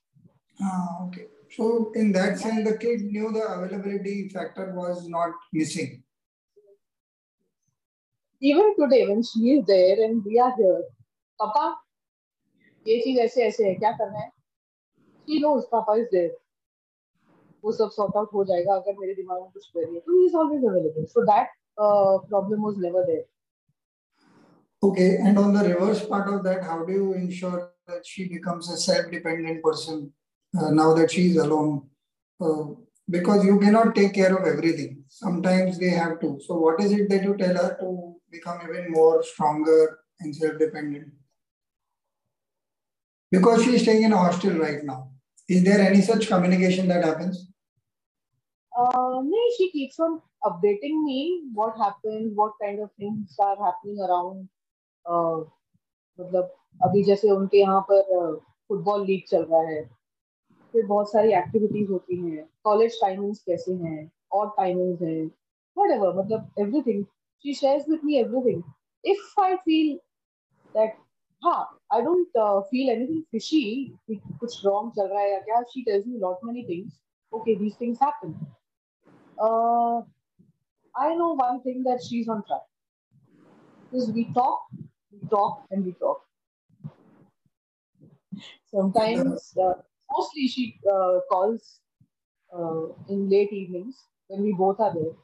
Ah, 0.62 1.08
okay. 1.08 1.27
So 1.56 1.91
in 1.95 2.12
that 2.13 2.39
sense, 2.39 2.67
the 2.67 2.77
kid 2.77 3.01
knew 3.01 3.32
the 3.32 3.45
availability 3.45 4.30
factor 4.30 4.73
was 4.73 5.08
not 5.10 5.32
missing 5.51 6.03
Even 8.42 8.75
today, 8.77 9.07
when 9.09 9.23
she 9.23 9.53
is 9.53 9.66
there 9.66 10.05
and 10.05 10.25
we 10.25 10.38
are 10.38 10.55
here, 10.57 10.83
Papa, 11.38 11.77
ये 12.87 13.01
चीज 13.01 13.18
ऐसे 13.21 13.42
ऐसे 13.47 13.64
है 13.68 13.75
क्या 13.75 13.90
करना 13.99 14.18
है 14.18 14.31
he 15.27 15.40
knows 15.40 15.66
Papa 15.73 15.92
is 16.03 16.09
there. 16.12 16.31
वो 17.64 17.73
सब 17.73 17.90
सॉर्ट 17.97 18.16
आउट 18.16 18.33
हो 18.35 18.45
जाएगा 18.45 18.75
अगर 18.75 18.99
मेरे 19.01 19.14
दिमाग 19.14 19.40
में 19.40 19.51
कुछ 19.51 19.66
क्वेरी 19.73 19.95
है 19.95 20.01
तो 20.01 20.18
he 20.18 20.27
is 20.27 20.35
always 20.35 20.64
available 20.71 21.05
so 21.11 21.23
that 21.27 21.51
problem 21.81 22.64
was 22.64 22.79
never 22.87 23.05
there 23.12 23.25
Okay, 24.83 25.16
and 25.25 25.38
on 25.40 25.53
the 25.55 25.61
reverse 25.64 26.01
part 26.07 26.29
of 26.29 26.38
that, 26.45 26.64
how 26.68 26.77
do 26.87 26.92
you 26.92 27.12
ensure 27.16 27.59
that 27.90 28.09
she 28.12 28.25
becomes 28.31 28.71
a 28.77 28.79
self-dependent 28.85 29.61
person 29.66 30.01
uh, 30.55 30.71
now 30.79 30.87
that 30.97 31.12
she 31.16 31.23
is 31.27 31.37
alone? 31.42 31.68
Uh, 32.40 32.64
because 33.16 33.45
you 33.51 33.61
cannot 33.61 33.95
take 33.99 34.12
care 34.16 34.33
of 34.38 34.49
everything. 34.53 34.97
Sometimes 35.18 35.79
they 35.85 35.90
have 35.90 36.16
to. 36.25 36.33
So, 36.49 36.57
what 36.64 36.83
is 36.87 36.97
it 36.97 37.09
that 37.12 37.23
you 37.29 37.37
tell 37.37 37.61
her 37.61 37.68
to 37.83 37.92
become 38.32 38.60
even 38.68 38.92
more 38.92 39.24
stronger 39.24 40.00
and 40.20 40.36
self-dependent? 40.36 41.13
Because 43.32 43.63
she 43.63 43.76
is 43.76 43.82
staying 43.82 44.04
in 44.04 44.13
a 44.13 44.18
hostel 44.18 44.54
right 44.54 44.84
now. 44.84 45.12
Is 45.50 45.63
there 45.63 45.80
any 45.80 46.02
such 46.02 46.28
communication 46.28 46.88
that 46.88 47.04
happens? 47.04 47.52
Uh, 48.72 49.22
no, 49.24 49.38
she 49.58 49.72
keeps 49.72 50.00
on 50.00 50.22
updating 50.44 51.04
me 51.04 51.44
what 51.54 51.78
happened, 51.78 52.36
what 52.36 52.54
kind 52.62 52.82
of 52.82 52.90
things 53.00 53.36
are 53.40 53.58
happening 53.58 54.00
around. 54.00 54.48
Uh, 55.06 55.46
मतलब 56.20 56.54
अभी 56.84 57.04
जैसे 57.04 57.30
उनके 57.32 57.58
यहाँ 57.58 57.82
पर 57.90 58.02
football 58.70 59.06
league 59.06 59.24
चल 59.30 59.44
रहा 59.52 59.62
है 59.70 59.84
फिर 60.74 60.86
बहुत 60.86 61.12
सारी 61.12 61.34
एक्टिविटीज़ 61.34 61.92
होती 61.92 62.16
हैं 62.22 62.48
कॉलेज 62.63 63.00
टाइमिंग्स 63.02 63.40
कैसे 63.48 63.74
हैं 63.84 64.12
और 64.32 64.50
टाइमिंग्स 64.58 65.02
हैं 65.02 65.30
whatever 65.78 66.10
मतलब 66.20 66.50
everything 66.60 67.06
she 67.41 67.54
shares 67.54 67.84
with 67.88 68.04
me 68.04 68.19
everything. 68.19 68.63
If 69.04 69.19
I 69.39 69.58
feel 69.65 70.00
that, 70.73 70.95
ha, 71.43 71.67
I 71.91 72.02
don't 72.02 72.30
uh, 72.36 72.62
feel 72.71 72.89
anything 72.91 73.26
fishy, 73.32 73.95
what's 74.39 74.63
wrong, 74.65 74.93
chal 74.95 75.10
raha 75.10 75.28
hai, 75.38 75.43
kya, 75.50 75.63
she 75.73 75.86
tells 75.86 76.06
me 76.06 76.17
a 76.17 76.26
lot 76.28 76.39
many 76.43 76.65
things. 76.65 77.00
Okay, 77.34 77.56
these 77.58 77.78
things 77.78 78.00
happen. 78.00 78.36
Uh, 79.39 80.02
I 80.95 81.15
know 81.15 81.34
one 81.36 81.62
thing 81.63 81.84
that 81.84 82.04
she's 82.04 82.28
on 82.30 82.43
track. 82.45 82.63
because 83.91 84.12
we 84.12 84.32
talk, 84.34 84.62
we 85.12 85.19
talk, 85.30 85.65
and 85.71 85.86
we 85.86 85.93
talk. 85.93 86.21
Sometimes, 88.65 89.56
uh, 89.62 89.73
mostly 90.12 90.47
she 90.47 90.80
uh, 90.91 91.19
calls 91.30 91.82
uh, 92.54 92.88
in 93.10 93.30
late 93.30 93.52
evenings 93.54 93.97
when 94.28 94.43
we 94.43 94.54
both 94.54 94.80
are 94.80 94.93
there 94.93 95.15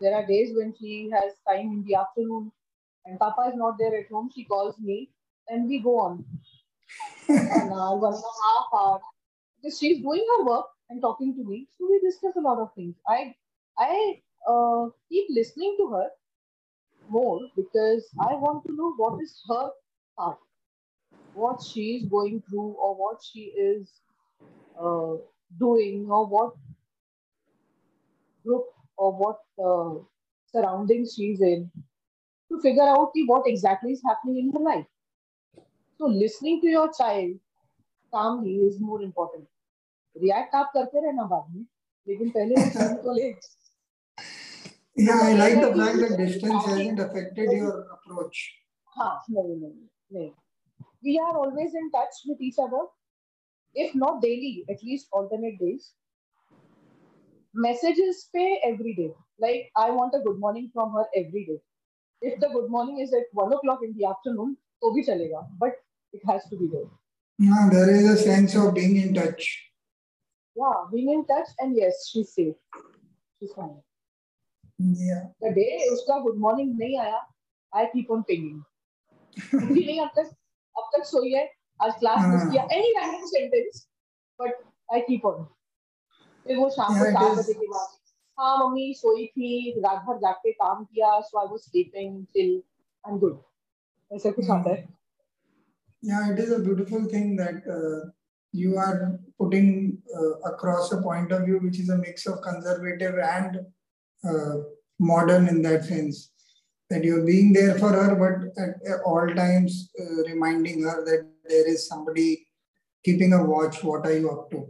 there 0.00 0.14
are 0.14 0.26
days 0.26 0.52
when 0.56 0.74
she 0.80 1.10
has 1.14 1.34
time 1.48 1.72
in 1.72 1.84
the 1.86 1.96
afternoon 1.96 2.52
and 3.06 3.18
Papa 3.18 3.50
is 3.52 3.56
not 3.56 3.78
there 3.78 3.96
at 3.98 4.08
home, 4.10 4.30
she 4.34 4.44
calls 4.44 4.78
me 4.80 5.10
and 5.48 5.68
we 5.68 5.80
go 5.80 6.00
on. 6.00 6.24
an 7.28 7.72
hour, 7.72 7.98
one 7.98 8.14
and 8.14 8.22
a 8.22 8.34
half 8.46 8.66
hour. 8.74 9.00
Because 9.62 9.78
she's 9.78 10.02
doing 10.02 10.26
her 10.38 10.44
work 10.46 10.66
and 10.90 11.00
talking 11.02 11.34
to 11.36 11.44
me. 11.44 11.68
So 11.78 11.88
we 11.90 12.00
discuss 12.00 12.36
a 12.36 12.40
lot 12.40 12.58
of 12.60 12.74
things. 12.74 12.96
I 13.08 13.34
I 13.78 14.20
uh, 14.48 14.88
keep 15.10 15.26
listening 15.30 15.76
to 15.80 15.90
her 15.92 16.08
more 17.08 17.40
because 17.56 18.08
I 18.20 18.34
want 18.36 18.64
to 18.66 18.74
know 18.74 18.94
what 18.96 19.22
is 19.22 19.40
her 19.48 19.70
part, 20.18 20.38
what 21.32 21.62
she 21.62 21.96
is 21.98 22.06
going 22.08 22.42
through, 22.48 22.76
or 22.82 22.94
what 22.96 23.20
she 23.22 23.40
is 23.68 23.90
uh, 24.80 25.16
doing, 25.58 26.08
or 26.10 26.26
what 26.26 26.54
group 28.46 28.66
or 28.99 29.11
what 29.13 29.39
uh, 29.63 29.99
surroundings 30.51 31.13
she's 31.15 31.41
in 31.41 31.71
to 32.51 32.59
figure 32.61 32.83
out 32.83 33.11
what 33.25 33.47
exactly 33.47 33.91
is 33.91 34.01
happening 34.05 34.37
in 34.37 34.51
her 34.53 34.59
life. 34.59 34.85
So 35.97 36.07
listening 36.07 36.61
to 36.61 36.67
your 36.67 36.91
child 36.91 37.39
calmly 38.13 38.55
is 38.57 38.79
more 38.79 39.01
important. 39.01 39.47
React 40.15 40.53
आप 40.55 40.71
करते 40.73 41.05
रहना 41.05 41.23
बाद 41.27 41.55
में 41.55 41.65
लेकिन 42.07 42.29
पहले 42.37 42.69
सुन 42.71 42.95
तो 43.03 43.13
ले 43.13 43.33
Yeah, 44.97 45.19
I 45.21 45.33
like 45.33 45.55
the 45.59 45.71
fact 45.77 45.97
that 45.99 46.17
distance 46.17 46.65
hasn't 46.65 46.99
affected 46.99 47.51
your 47.51 47.73
approach. 47.95 48.43
हाँ 48.97 49.13
नहीं 49.29 49.55
नहीं 49.55 49.87
नहीं 50.13 50.31
we 51.07 51.19
are 51.19 51.37
always 51.37 51.73
in 51.75 51.91
touch 51.91 52.21
with 52.27 52.41
each 52.41 52.59
other 52.59 52.83
if 53.75 53.93
not 54.03 54.21
daily 54.21 54.65
at 54.69 54.83
least 54.83 55.07
alternate 55.11 55.59
days 55.59 55.91
Messages 57.54 58.28
pay 58.34 58.60
every 58.64 58.94
day 58.94 59.12
like 59.38 59.70
i 59.76 59.90
want 59.90 60.14
a 60.14 60.20
good 60.20 60.38
morning 60.38 60.70
from 60.74 60.92
her 60.92 61.04
every 61.16 61.44
day 61.46 61.60
if 62.22 62.38
the 62.40 62.48
good 62.48 62.70
morning 62.70 63.00
is 63.00 63.12
at 63.12 63.24
one 63.32 63.52
o'clock 63.52 63.80
in 63.82 63.94
the 63.96 64.04
afternoon, 64.06 64.56
तो 64.82 64.90
भी 64.94 65.04
चलेगा. 65.04 65.58
But 65.58 65.76
it 66.12 66.20
has 66.26 66.44
to 66.50 66.56
be 66.56 66.66
there. 66.66 66.88
Yeah, 67.38 67.68
there 67.72 67.90
is 67.90 68.08
a 68.08 68.16
sense 68.16 68.54
of 68.54 68.74
being 68.74 68.96
in 68.96 69.14
touch. 69.14 69.72
Yeah, 70.56 70.84
being 70.92 71.10
in 71.10 71.24
touch, 71.26 71.48
and 71.58 71.76
yes, 71.76 72.08
she's 72.08 72.34
safe. 72.34 72.56
She's 73.38 73.52
fine. 73.52 73.76
Yeah. 74.78 75.28
The 75.40 75.54
day 75.54 75.88
उसका 75.92 76.22
good 76.24 76.38
morning 76.38 76.76
नहीं 76.78 76.98
आया, 76.98 77.20
I 77.72 77.86
keep 77.94 78.10
on 78.10 78.24
pinging. 78.24 78.62
मुझे 79.54 79.84
नहीं 79.86 80.00
अब 80.00 80.10
तक 80.16 80.30
अब 80.78 80.90
तक 80.96 81.04
सोई 81.06 81.32
है 81.32 81.48
आज 81.82 81.92
क्लास 81.98 82.24
मिस 82.32 82.50
किया 82.52 82.66
any 82.76 82.92
random 82.96 83.26
sentence, 83.32 83.86
but 84.38 84.62
I 84.92 85.00
keep 85.08 85.24
on. 85.24 85.46
फिर 86.50 86.58
वो 86.58 86.68
शाम 86.76 86.98
को 86.98 87.10
चार 87.16 87.34
बजे 87.34 87.52
के 87.54 87.66
बाद 87.72 87.88
हाँ 88.40 88.56
मम्मी 88.58 88.92
सोई 88.98 89.26
थी 89.26 89.50
रात 89.80 90.04
भर 90.06 90.16
जाग 90.20 90.34
के 90.46 90.52
काम 90.62 90.84
किया 90.84 91.18
so 91.26 91.38
I 91.40 91.46
was 91.50 91.60
sleeping 91.60 92.24
till 92.34 92.50
I 93.06 93.12
am 93.12 93.18
good 93.24 94.16
ऐसा 94.16 94.30
कुछ 94.38 94.50
आता 94.56 94.70
है 94.70 94.88
yeah 96.08 96.28
it 96.32 96.38
is 96.42 96.52
a 96.56 96.58
beautiful 96.66 97.02
thing 97.12 97.24
that 97.38 97.66
uh, 97.72 97.98
you 98.60 98.76
are 98.84 98.94
putting 99.42 99.66
uh, 100.18 100.30
across 100.50 100.92
a 100.96 101.00
point 101.06 101.34
of 101.38 101.42
view 101.48 101.58
which 101.64 101.80
is 101.82 101.90
a 101.94 101.98
mix 102.04 102.24
of 102.30 102.38
conservative 102.46 103.18
and 103.30 103.58
uh, 104.24 104.54
modern 105.10 105.50
in 105.54 105.60
that 105.66 105.84
sense 105.90 106.22
that 106.90 107.04
you're 107.08 107.26
being 107.26 107.52
there 107.58 107.74
for 107.82 107.90
her 107.98 108.14
but 108.22 108.62
at, 108.64 109.04
all 109.10 109.34
times 109.42 109.76
uh, 110.04 110.22
reminding 110.30 110.88
her 110.88 110.96
that 111.10 111.28
there 111.52 111.68
is 111.74 111.86
somebody 111.92 112.30
keeping 113.04 113.32
a 113.32 113.44
watch. 113.44 113.82
What 113.82 114.06
are 114.06 114.16
you 114.16 114.30
up 114.30 114.50
to? 114.52 114.66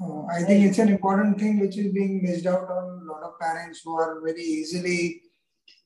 Uh, 0.00 0.24
I 0.26 0.42
think 0.42 0.64
it's 0.64 0.78
an 0.78 0.88
important 0.88 1.38
thing 1.40 1.58
which 1.60 1.78
is 1.78 1.92
being 1.92 2.22
missed 2.22 2.46
out 2.46 2.70
on 2.70 2.84
a 3.02 3.12
lot 3.12 3.22
of 3.22 3.38
parents 3.40 3.80
who 3.84 3.94
are 3.96 4.20
very 4.20 4.42
easily 4.42 5.22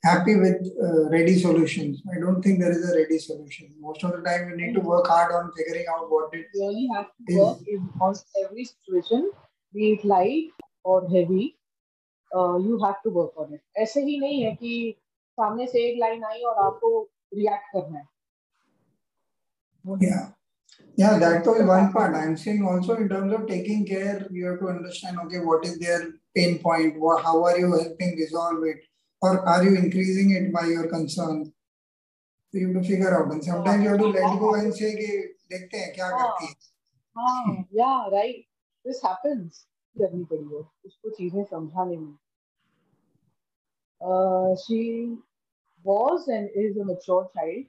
happy 0.02 0.34
with 0.36 0.56
uh, 0.82 1.08
ready 1.10 1.38
solutions. 1.38 2.02
I 2.14 2.18
don't 2.18 2.42
think 2.42 2.58
there 2.58 2.72
is 2.72 2.90
a 2.90 2.96
ready 2.96 3.18
solution. 3.18 3.72
Most 3.80 4.02
of 4.02 4.12
the 4.12 4.22
time, 4.22 4.48
you 4.50 4.56
need 4.56 4.74
to 4.74 4.80
work 4.80 5.06
hard 5.06 5.32
on 5.32 5.52
figuring 5.56 5.86
out 5.94 6.10
what 6.10 6.34
it 6.34 6.46
you 6.54 6.66
really 6.66 6.88
have 6.94 7.06
to 7.06 7.32
is. 7.32 7.38
work 7.38 7.58
in 7.68 7.88
on 8.00 8.14
every 8.44 8.64
situation, 8.64 9.30
be 9.72 9.92
it 9.92 10.04
light 10.04 10.50
or 10.82 11.08
heavy. 11.08 11.56
Uh, 12.34 12.56
you 12.58 12.80
have 12.82 13.02
to 13.04 13.10
work 13.10 13.32
on 13.36 13.54
it. 13.54 13.60
ऐसे 13.78 14.00
ही 14.02 14.18
नहीं 14.20 14.42
है 14.42 14.54
कि 14.56 14.96
सामने 15.40 15.66
से 15.66 15.78
एक 15.90 15.98
line 16.00 16.24
आई 16.24 16.42
और 16.50 16.64
आपको 16.66 16.90
react 17.34 17.72
करना 17.74 17.98
है. 17.98 18.08
Yeah. 20.00 20.28
Yeah, 20.97 21.19
that 21.19 21.45
was 21.45 21.62
one 21.63 21.91
part. 21.91 22.15
I'm 22.15 22.38
saying 22.38 22.65
also 22.65 22.95
in 22.95 23.10
terms 23.10 23.34
of 23.34 23.47
taking 23.47 23.86
care, 23.86 24.27
you 24.31 24.45
have 24.45 24.60
to 24.60 24.67
understand, 24.69 25.17
okay, 25.25 25.39
what 25.39 25.65
is 25.65 25.77
their 25.77 26.13
pain 26.36 26.60
point? 26.60 26.99
What, 26.99 27.23
How 27.23 27.43
are 27.43 27.58
you 27.58 27.71
helping 27.71 28.15
resolve 28.17 28.63
it? 28.63 28.77
Or 29.21 29.45
are 29.47 29.63
you 29.63 29.75
increasing 29.75 30.31
it 30.31 30.53
by 30.53 30.67
your 30.67 30.88
concern? 30.88 31.51
So 32.51 32.60
you 32.60 32.67
have 32.73 32.81
to 32.81 32.88
figure 32.88 33.13
out. 33.13 33.31
And 33.31 33.43
sometimes 33.43 33.84
you 33.84 33.89
have 33.89 33.99
to 33.99 34.08
let 34.08 34.39
go 34.39 34.55
and 34.55 34.73
say, 34.73 34.95
कि 34.95 35.36
देखते 35.51 35.77
हैं 35.77 35.93
क्या 35.95 36.10
करती 36.10 36.45
है. 36.45 36.53
हाँ, 37.17 37.67
yeah, 37.71 38.10
right. 38.12 38.45
This 38.86 39.01
happens. 39.01 39.65
करनी 39.97 40.23
पड़ी 40.31 40.43
है 40.43 40.62
उसको 40.86 41.10
चीज़ें 41.10 41.43
समझाने 41.49 41.97
में. 41.97 42.17
Uh, 44.01 44.55
she 44.67 45.15
was 45.84 46.27
and 46.27 46.49
is 46.53 46.77
a 46.77 46.86
mature 46.86 47.29
child. 47.36 47.65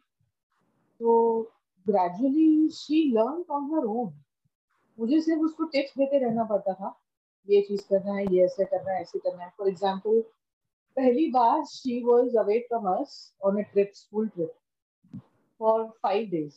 So 0.98 1.48
gradually 1.88 2.68
she 2.74 3.02
learn 3.12 3.44
on 3.54 3.64
her 3.74 3.84
own 4.00 4.12
मुझे 4.98 5.20
सिर्फ़ 5.20 5.42
उसको 5.44 5.64
टेक्स 5.72 5.92
देते 5.98 6.18
रहना 6.18 6.44
पड़ता 6.52 6.72
था। 6.74 6.94
ये 7.48 7.60
चीज़ 7.68 7.82
करना 7.90 8.14
है 8.14 8.24
ये 8.34 8.44
ऐसे 8.44 8.64
करना 8.64 8.92
है 8.92 9.00
ऐसे 9.00 9.18
करना 9.18 9.44
है। 9.44 9.50
फॉर 9.58 9.68
एग्ज़ाम्पल 9.68 10.20
पहली 10.96 11.26
बार 11.32 11.64
she 11.72 12.02
was 12.04 12.36
away 12.38 12.58
from 12.68 12.86
us 12.94 13.18
on 13.44 13.58
a 13.60 13.62
trip 13.72 13.90
school 13.94 14.28
trip 14.28 14.52
for 15.60 15.84
five 16.02 16.28
days 16.30 16.54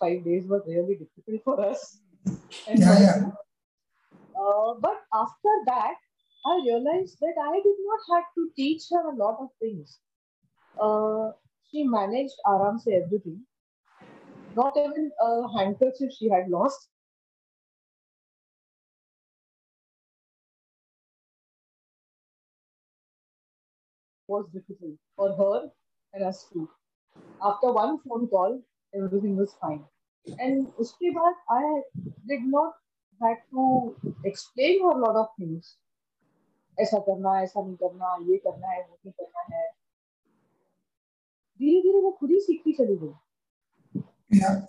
five 0.00 0.22
days 0.24 0.48
was 0.48 0.62
really 0.68 0.94
difficult 0.94 1.42
for 1.44 1.64
us 1.64 1.80
but 4.84 5.04
after 5.24 5.62
that 5.72 5.96
I 6.44 6.52
realized 6.64 7.18
that 7.22 7.38
I 7.40 7.58
did 7.64 7.80
not 7.86 8.04
have 8.10 8.28
to 8.36 8.42
teach 8.58 8.84
her 8.92 9.00
a 9.08 9.14
lot 9.16 9.40
of 9.40 9.48
things. 9.62 9.90
Uh, 10.76 11.32
she 11.66 11.82
managed 11.94 12.38
aram 12.52 12.78
se 12.84 12.94
everything. 12.98 13.34
Not 14.56 14.76
even 14.76 15.12
a 15.20 15.48
handkerchief 15.56 16.12
she 16.12 16.28
had 16.28 16.48
lost. 16.48 16.88
Was 24.28 24.46
difficult 24.52 24.96
for 25.16 25.32
her 25.34 25.70
and 26.14 26.24
us 26.24 26.46
too. 26.52 26.68
After 27.42 27.72
one 27.72 27.98
phone 28.00 28.28
call, 28.28 28.60
everything 28.94 29.36
was 29.36 29.54
fine. 29.60 29.84
And 30.26 30.68
uske 30.78 31.08
baad, 31.16 31.34
I 31.48 31.82
did 32.28 32.44
not 32.44 32.74
had 33.20 33.38
to 33.50 33.96
explain 34.24 34.82
her 34.82 34.90
a 34.90 35.00
lot 35.06 35.16
of 35.16 35.28
things. 35.38 35.76
ऐसा 36.78 36.98
करना 37.06 37.32
है 37.36 37.42
ऐसा 37.44 37.62
नहीं 37.62 37.76
करना 37.76 38.16
ये 38.28 38.36
करना 38.44 38.68
है 38.68 38.82
वो 38.82 38.98
नहीं 39.06 39.12
करना 39.12 39.42
है 39.54 39.66
धीरे 41.60 41.80
धीरे 41.82 42.00
वो 42.02 42.10
खुद 42.20 42.30
ही 42.30 42.40
सीखती 42.40 42.72
चली 42.72 42.96
गई 42.96 43.12
yeah. 44.30 44.60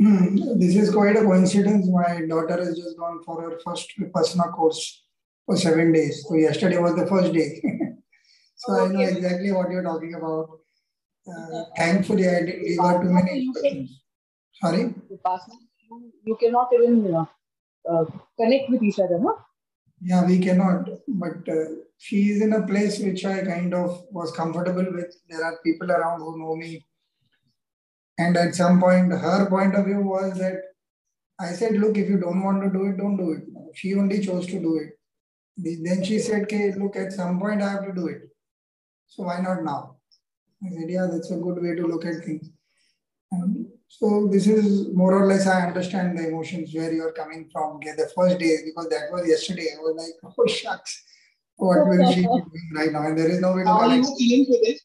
Mm, 0.00 0.60
this 0.60 0.76
is 0.76 0.92
quite 0.92 1.16
a 1.16 1.22
coincidence. 1.22 1.88
My 1.88 2.20
daughter 2.28 2.58
has 2.62 2.76
just 2.76 2.98
gone 2.98 3.22
for 3.24 3.40
her 3.40 3.58
first 3.64 3.92
Vipassana 3.98 4.52
course 4.52 5.04
for 5.46 5.56
seven 5.56 5.92
days. 5.92 6.24
So 6.28 6.34
yesterday 6.34 6.78
was 6.78 6.94
the 6.94 7.06
first 7.06 7.32
day. 7.32 7.62
so 8.56 8.72
oh, 8.72 8.80
okay. 8.80 8.84
I 8.84 8.92
know 8.92 9.00
exactly 9.00 9.52
what 9.52 9.70
you're 9.70 9.82
talking 9.82 10.14
about. 10.14 10.60
Uh, 11.26 11.64
thankfully, 11.76 12.28
I 12.28 12.40
didn't 12.40 12.76
too 12.76 13.12
many 13.12 13.50
questions. 13.52 14.02
Sorry? 14.60 14.94
Vipassana, 15.10 15.56
you 16.24 16.36
cannot 16.36 16.68
even 16.74 17.14
uh, 17.14 17.24
uh, 17.90 18.04
connect 18.38 18.70
with 18.70 18.82
each 18.82 18.98
other, 18.98 19.18
no? 19.18 19.38
Yeah, 20.00 20.24
we 20.26 20.38
cannot. 20.38 20.88
But 21.06 21.46
uh, 21.48 21.66
she 21.98 22.30
is 22.30 22.40
in 22.40 22.52
a 22.54 22.66
place 22.66 22.98
which 22.98 23.24
I 23.26 23.44
kind 23.44 23.74
of 23.74 24.04
was 24.10 24.32
comfortable 24.32 24.86
with. 24.92 25.14
There 25.28 25.44
are 25.44 25.58
people 25.64 25.90
around 25.90 26.20
who 26.20 26.38
know 26.38 26.56
me. 26.56 26.86
And 28.18 28.36
at 28.36 28.54
some 28.54 28.80
point, 28.80 29.12
her 29.12 29.46
point 29.48 29.74
of 29.74 29.86
view 29.86 30.00
was 30.00 30.38
that 30.38 30.60
I 31.40 31.52
said, 31.52 31.74
look, 31.74 31.96
if 31.98 32.08
you 32.08 32.18
don't 32.18 32.42
want 32.42 32.62
to 32.62 32.70
do 32.70 32.86
it, 32.86 32.96
don't 32.98 33.16
do 33.16 33.32
it. 33.32 33.44
She 33.74 33.94
only 33.94 34.24
chose 34.24 34.46
to 34.46 34.60
do 34.60 34.76
it. 34.78 34.98
Then 35.84 36.04
she 36.04 36.18
said, 36.18 36.44
okay, 36.44 36.72
look, 36.74 36.96
at 36.96 37.12
some 37.12 37.40
point 37.40 37.62
I 37.62 37.70
have 37.72 37.86
to 37.86 37.92
do 37.92 38.08
it. 38.08 38.22
So 39.08 39.24
why 39.24 39.40
not 39.40 39.64
now? 39.64 39.96
I 40.64 40.70
said, 40.70 40.90
yeah, 40.90 41.08
that's 41.10 41.30
a 41.30 41.36
good 41.36 41.62
way 41.62 41.74
to 41.76 41.86
look 41.86 42.04
at 42.06 42.24
things. 42.24 42.50
And 43.42 43.66
so 43.88 44.28
this 44.30 44.46
is 44.46 44.88
more 44.94 45.14
or 45.14 45.26
less 45.26 45.46
I 45.46 45.66
understand 45.66 46.18
the 46.18 46.28
emotions 46.28 46.74
where 46.74 46.92
you're 46.92 47.12
coming 47.12 47.48
from. 47.52 47.76
Okay, 47.76 47.92
the 47.96 48.10
first 48.14 48.38
day, 48.38 48.56
because 48.64 48.88
that 48.88 49.12
was 49.12 49.28
yesterday, 49.28 49.68
I 49.76 49.80
was 49.80 49.94
like, 49.96 50.34
oh 50.38 50.46
shucks 50.46 51.04
what 51.56 51.86
will 51.86 52.12
she 52.12 52.20
be 52.20 52.26
doing 52.26 52.70
right 52.74 52.92
now? 52.92 53.06
And 53.06 53.18
there 53.18 53.30
is 53.30 53.40
no 53.40 53.54
way 53.54 53.62
to 53.62 53.68
How 53.68 53.80
are 53.80 53.96
you 53.96 54.16
feeling 54.16 54.46
today? 54.46 54.78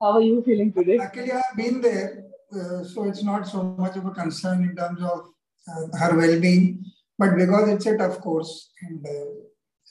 How 0.00 0.12
are 0.12 0.22
you 0.22 0.42
feeling 0.42 0.72
today? 0.72 0.98
Luckily, 0.98 1.32
I've 1.32 1.56
been 1.56 1.80
there, 1.80 2.24
uh, 2.52 2.84
so 2.84 3.04
it's 3.04 3.22
not 3.22 3.46
so 3.46 3.62
much 3.78 3.96
of 3.96 4.06
a 4.06 4.10
concern 4.10 4.64
in 4.64 4.76
terms 4.76 5.02
of 5.02 5.26
uh, 5.68 5.98
her 5.98 6.16
well-being. 6.16 6.84
But 7.18 7.36
because 7.36 7.68
it's 7.68 7.86
a 7.86 7.96
tough 7.96 8.20
course 8.20 8.70
and 8.82 9.06
uh, 9.06 9.30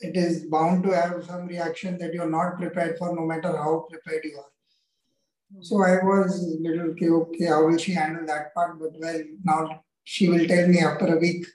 it 0.01 0.17
is 0.17 0.45
bound 0.45 0.83
to 0.83 0.89
have 0.89 1.23
some 1.25 1.47
reaction 1.47 1.97
that 1.99 2.13
you're 2.13 2.29
not 2.29 2.57
prepared 2.57 2.97
for, 2.97 3.15
no 3.15 3.25
matter 3.25 3.55
how 3.55 3.87
prepared 3.89 4.23
you 4.25 4.37
are. 4.37 4.52
So 5.61 5.83
I 5.83 6.03
was 6.03 6.43
a 6.43 6.61
little 6.61 6.91
okay, 6.91 7.09
okay, 7.09 7.45
how 7.45 7.65
will 7.65 7.77
she 7.77 7.93
handle 7.93 8.25
that 8.27 8.53
part? 8.53 8.79
But 8.79 8.91
well, 8.99 9.23
now 9.43 9.83
she 10.03 10.27
will 10.27 10.45
tell 10.47 10.67
me 10.67 10.79
after 10.79 11.15
a 11.15 11.19
week 11.19 11.45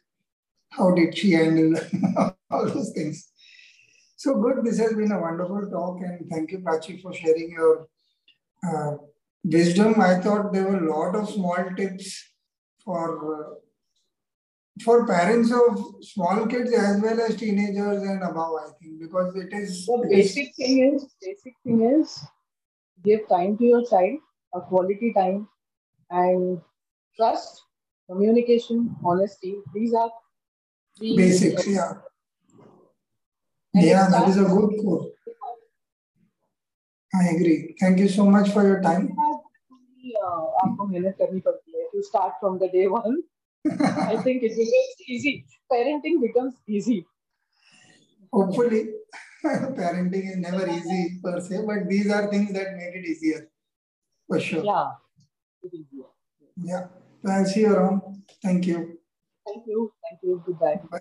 how 0.71 0.93
did 0.93 1.17
she 1.17 1.33
handle 1.33 1.81
all 2.51 2.67
those 2.67 2.93
things. 2.93 3.31
So 4.17 4.41
good. 4.41 4.65
This 4.65 4.79
has 4.79 4.95
been 4.95 5.13
a 5.13 5.21
wonderful 5.21 5.69
talk, 5.71 6.01
and 6.03 6.29
thank 6.31 6.51
you, 6.53 6.59
Prachi, 6.59 7.01
for 7.01 7.13
sharing 7.13 7.51
your 7.51 7.89
uh, 8.67 8.97
wisdom. 9.45 10.01
I 10.01 10.21
thought 10.21 10.53
there 10.53 10.65
were 10.65 10.85
a 10.85 10.91
lot 10.91 11.15
of 11.17 11.29
small 11.29 11.65
tips 11.77 12.33
for 12.85 13.35
uh, 13.35 13.55
for 14.83 15.07
parents 15.07 15.53
of 15.53 16.05
small 16.05 16.47
kids 16.47 16.73
as 16.73 17.01
well 17.01 17.21
as 17.21 17.37
teenagers 17.37 18.03
and 18.03 18.23
above. 18.23 18.55
I 18.65 18.71
think 18.81 19.01
because 19.01 19.35
it 19.37 19.53
is 19.53 19.87
the 19.87 20.07
basic 20.11 20.55
thing 20.55 20.95
is 20.95 21.07
basic 21.21 21.55
thing 21.65 21.83
is 21.83 22.25
give 23.05 23.29
time 23.29 23.57
to 23.59 23.65
your 23.65 23.85
child, 23.87 24.19
a 24.55 24.61
quality 24.61 25.13
time, 25.13 25.49
and 26.11 26.61
trust, 27.17 27.63
communication, 28.11 28.95
honesty. 29.05 29.57
These 29.75 29.95
are 29.95 30.11
the 31.01 31.17
basics. 31.17 31.67
Yeah 31.67 31.95
yeah, 33.75 34.09
that 34.11 34.29
is 34.29 34.37
a 34.37 34.45
good 34.45 34.79
quote. 34.81 35.13
I 37.15 37.29
agree. 37.29 37.75
Thank 37.81 37.99
you 37.99 38.09
so 38.09 38.25
much 38.27 38.51
for 38.51 38.63
your 38.67 38.83
time. 38.83 39.11
Uh, 39.19 39.39
to 41.95 42.03
start 42.03 42.35
from 42.41 42.59
the 42.59 42.69
day 42.69 42.87
one, 42.87 43.23
I 43.81 44.17
think 44.23 44.43
it 44.43 44.51
becomes 44.51 45.09
easy. 45.09 45.45
Parenting 45.73 46.21
becomes 46.21 46.55
easy. 46.67 47.07
Hopefully, 48.33 48.91
parenting 49.79 50.31
is 50.31 50.37
never 50.37 50.67
easy 50.69 51.21
per 51.23 51.41
se, 51.41 51.63
but 51.67 51.89
these 51.89 52.11
are 52.11 52.29
things 52.31 52.53
that 52.53 52.77
make 52.77 52.95
it 52.95 53.07
easier. 53.07 53.49
For 54.27 54.41
sure. 54.41 54.65
Yeah. 54.65 54.93
Yeah. 56.57 56.87
I'll 57.27 57.45
see 57.45 57.61
you 57.61 57.75
around. 57.75 58.23
Thank 58.43 58.67
you. 58.67 58.99
Thank 59.47 59.67
you. 59.67 59.93
Thank 60.03 60.23
you. 60.23 60.43
Goodbye. 60.45 60.81
Bye. 60.91 61.01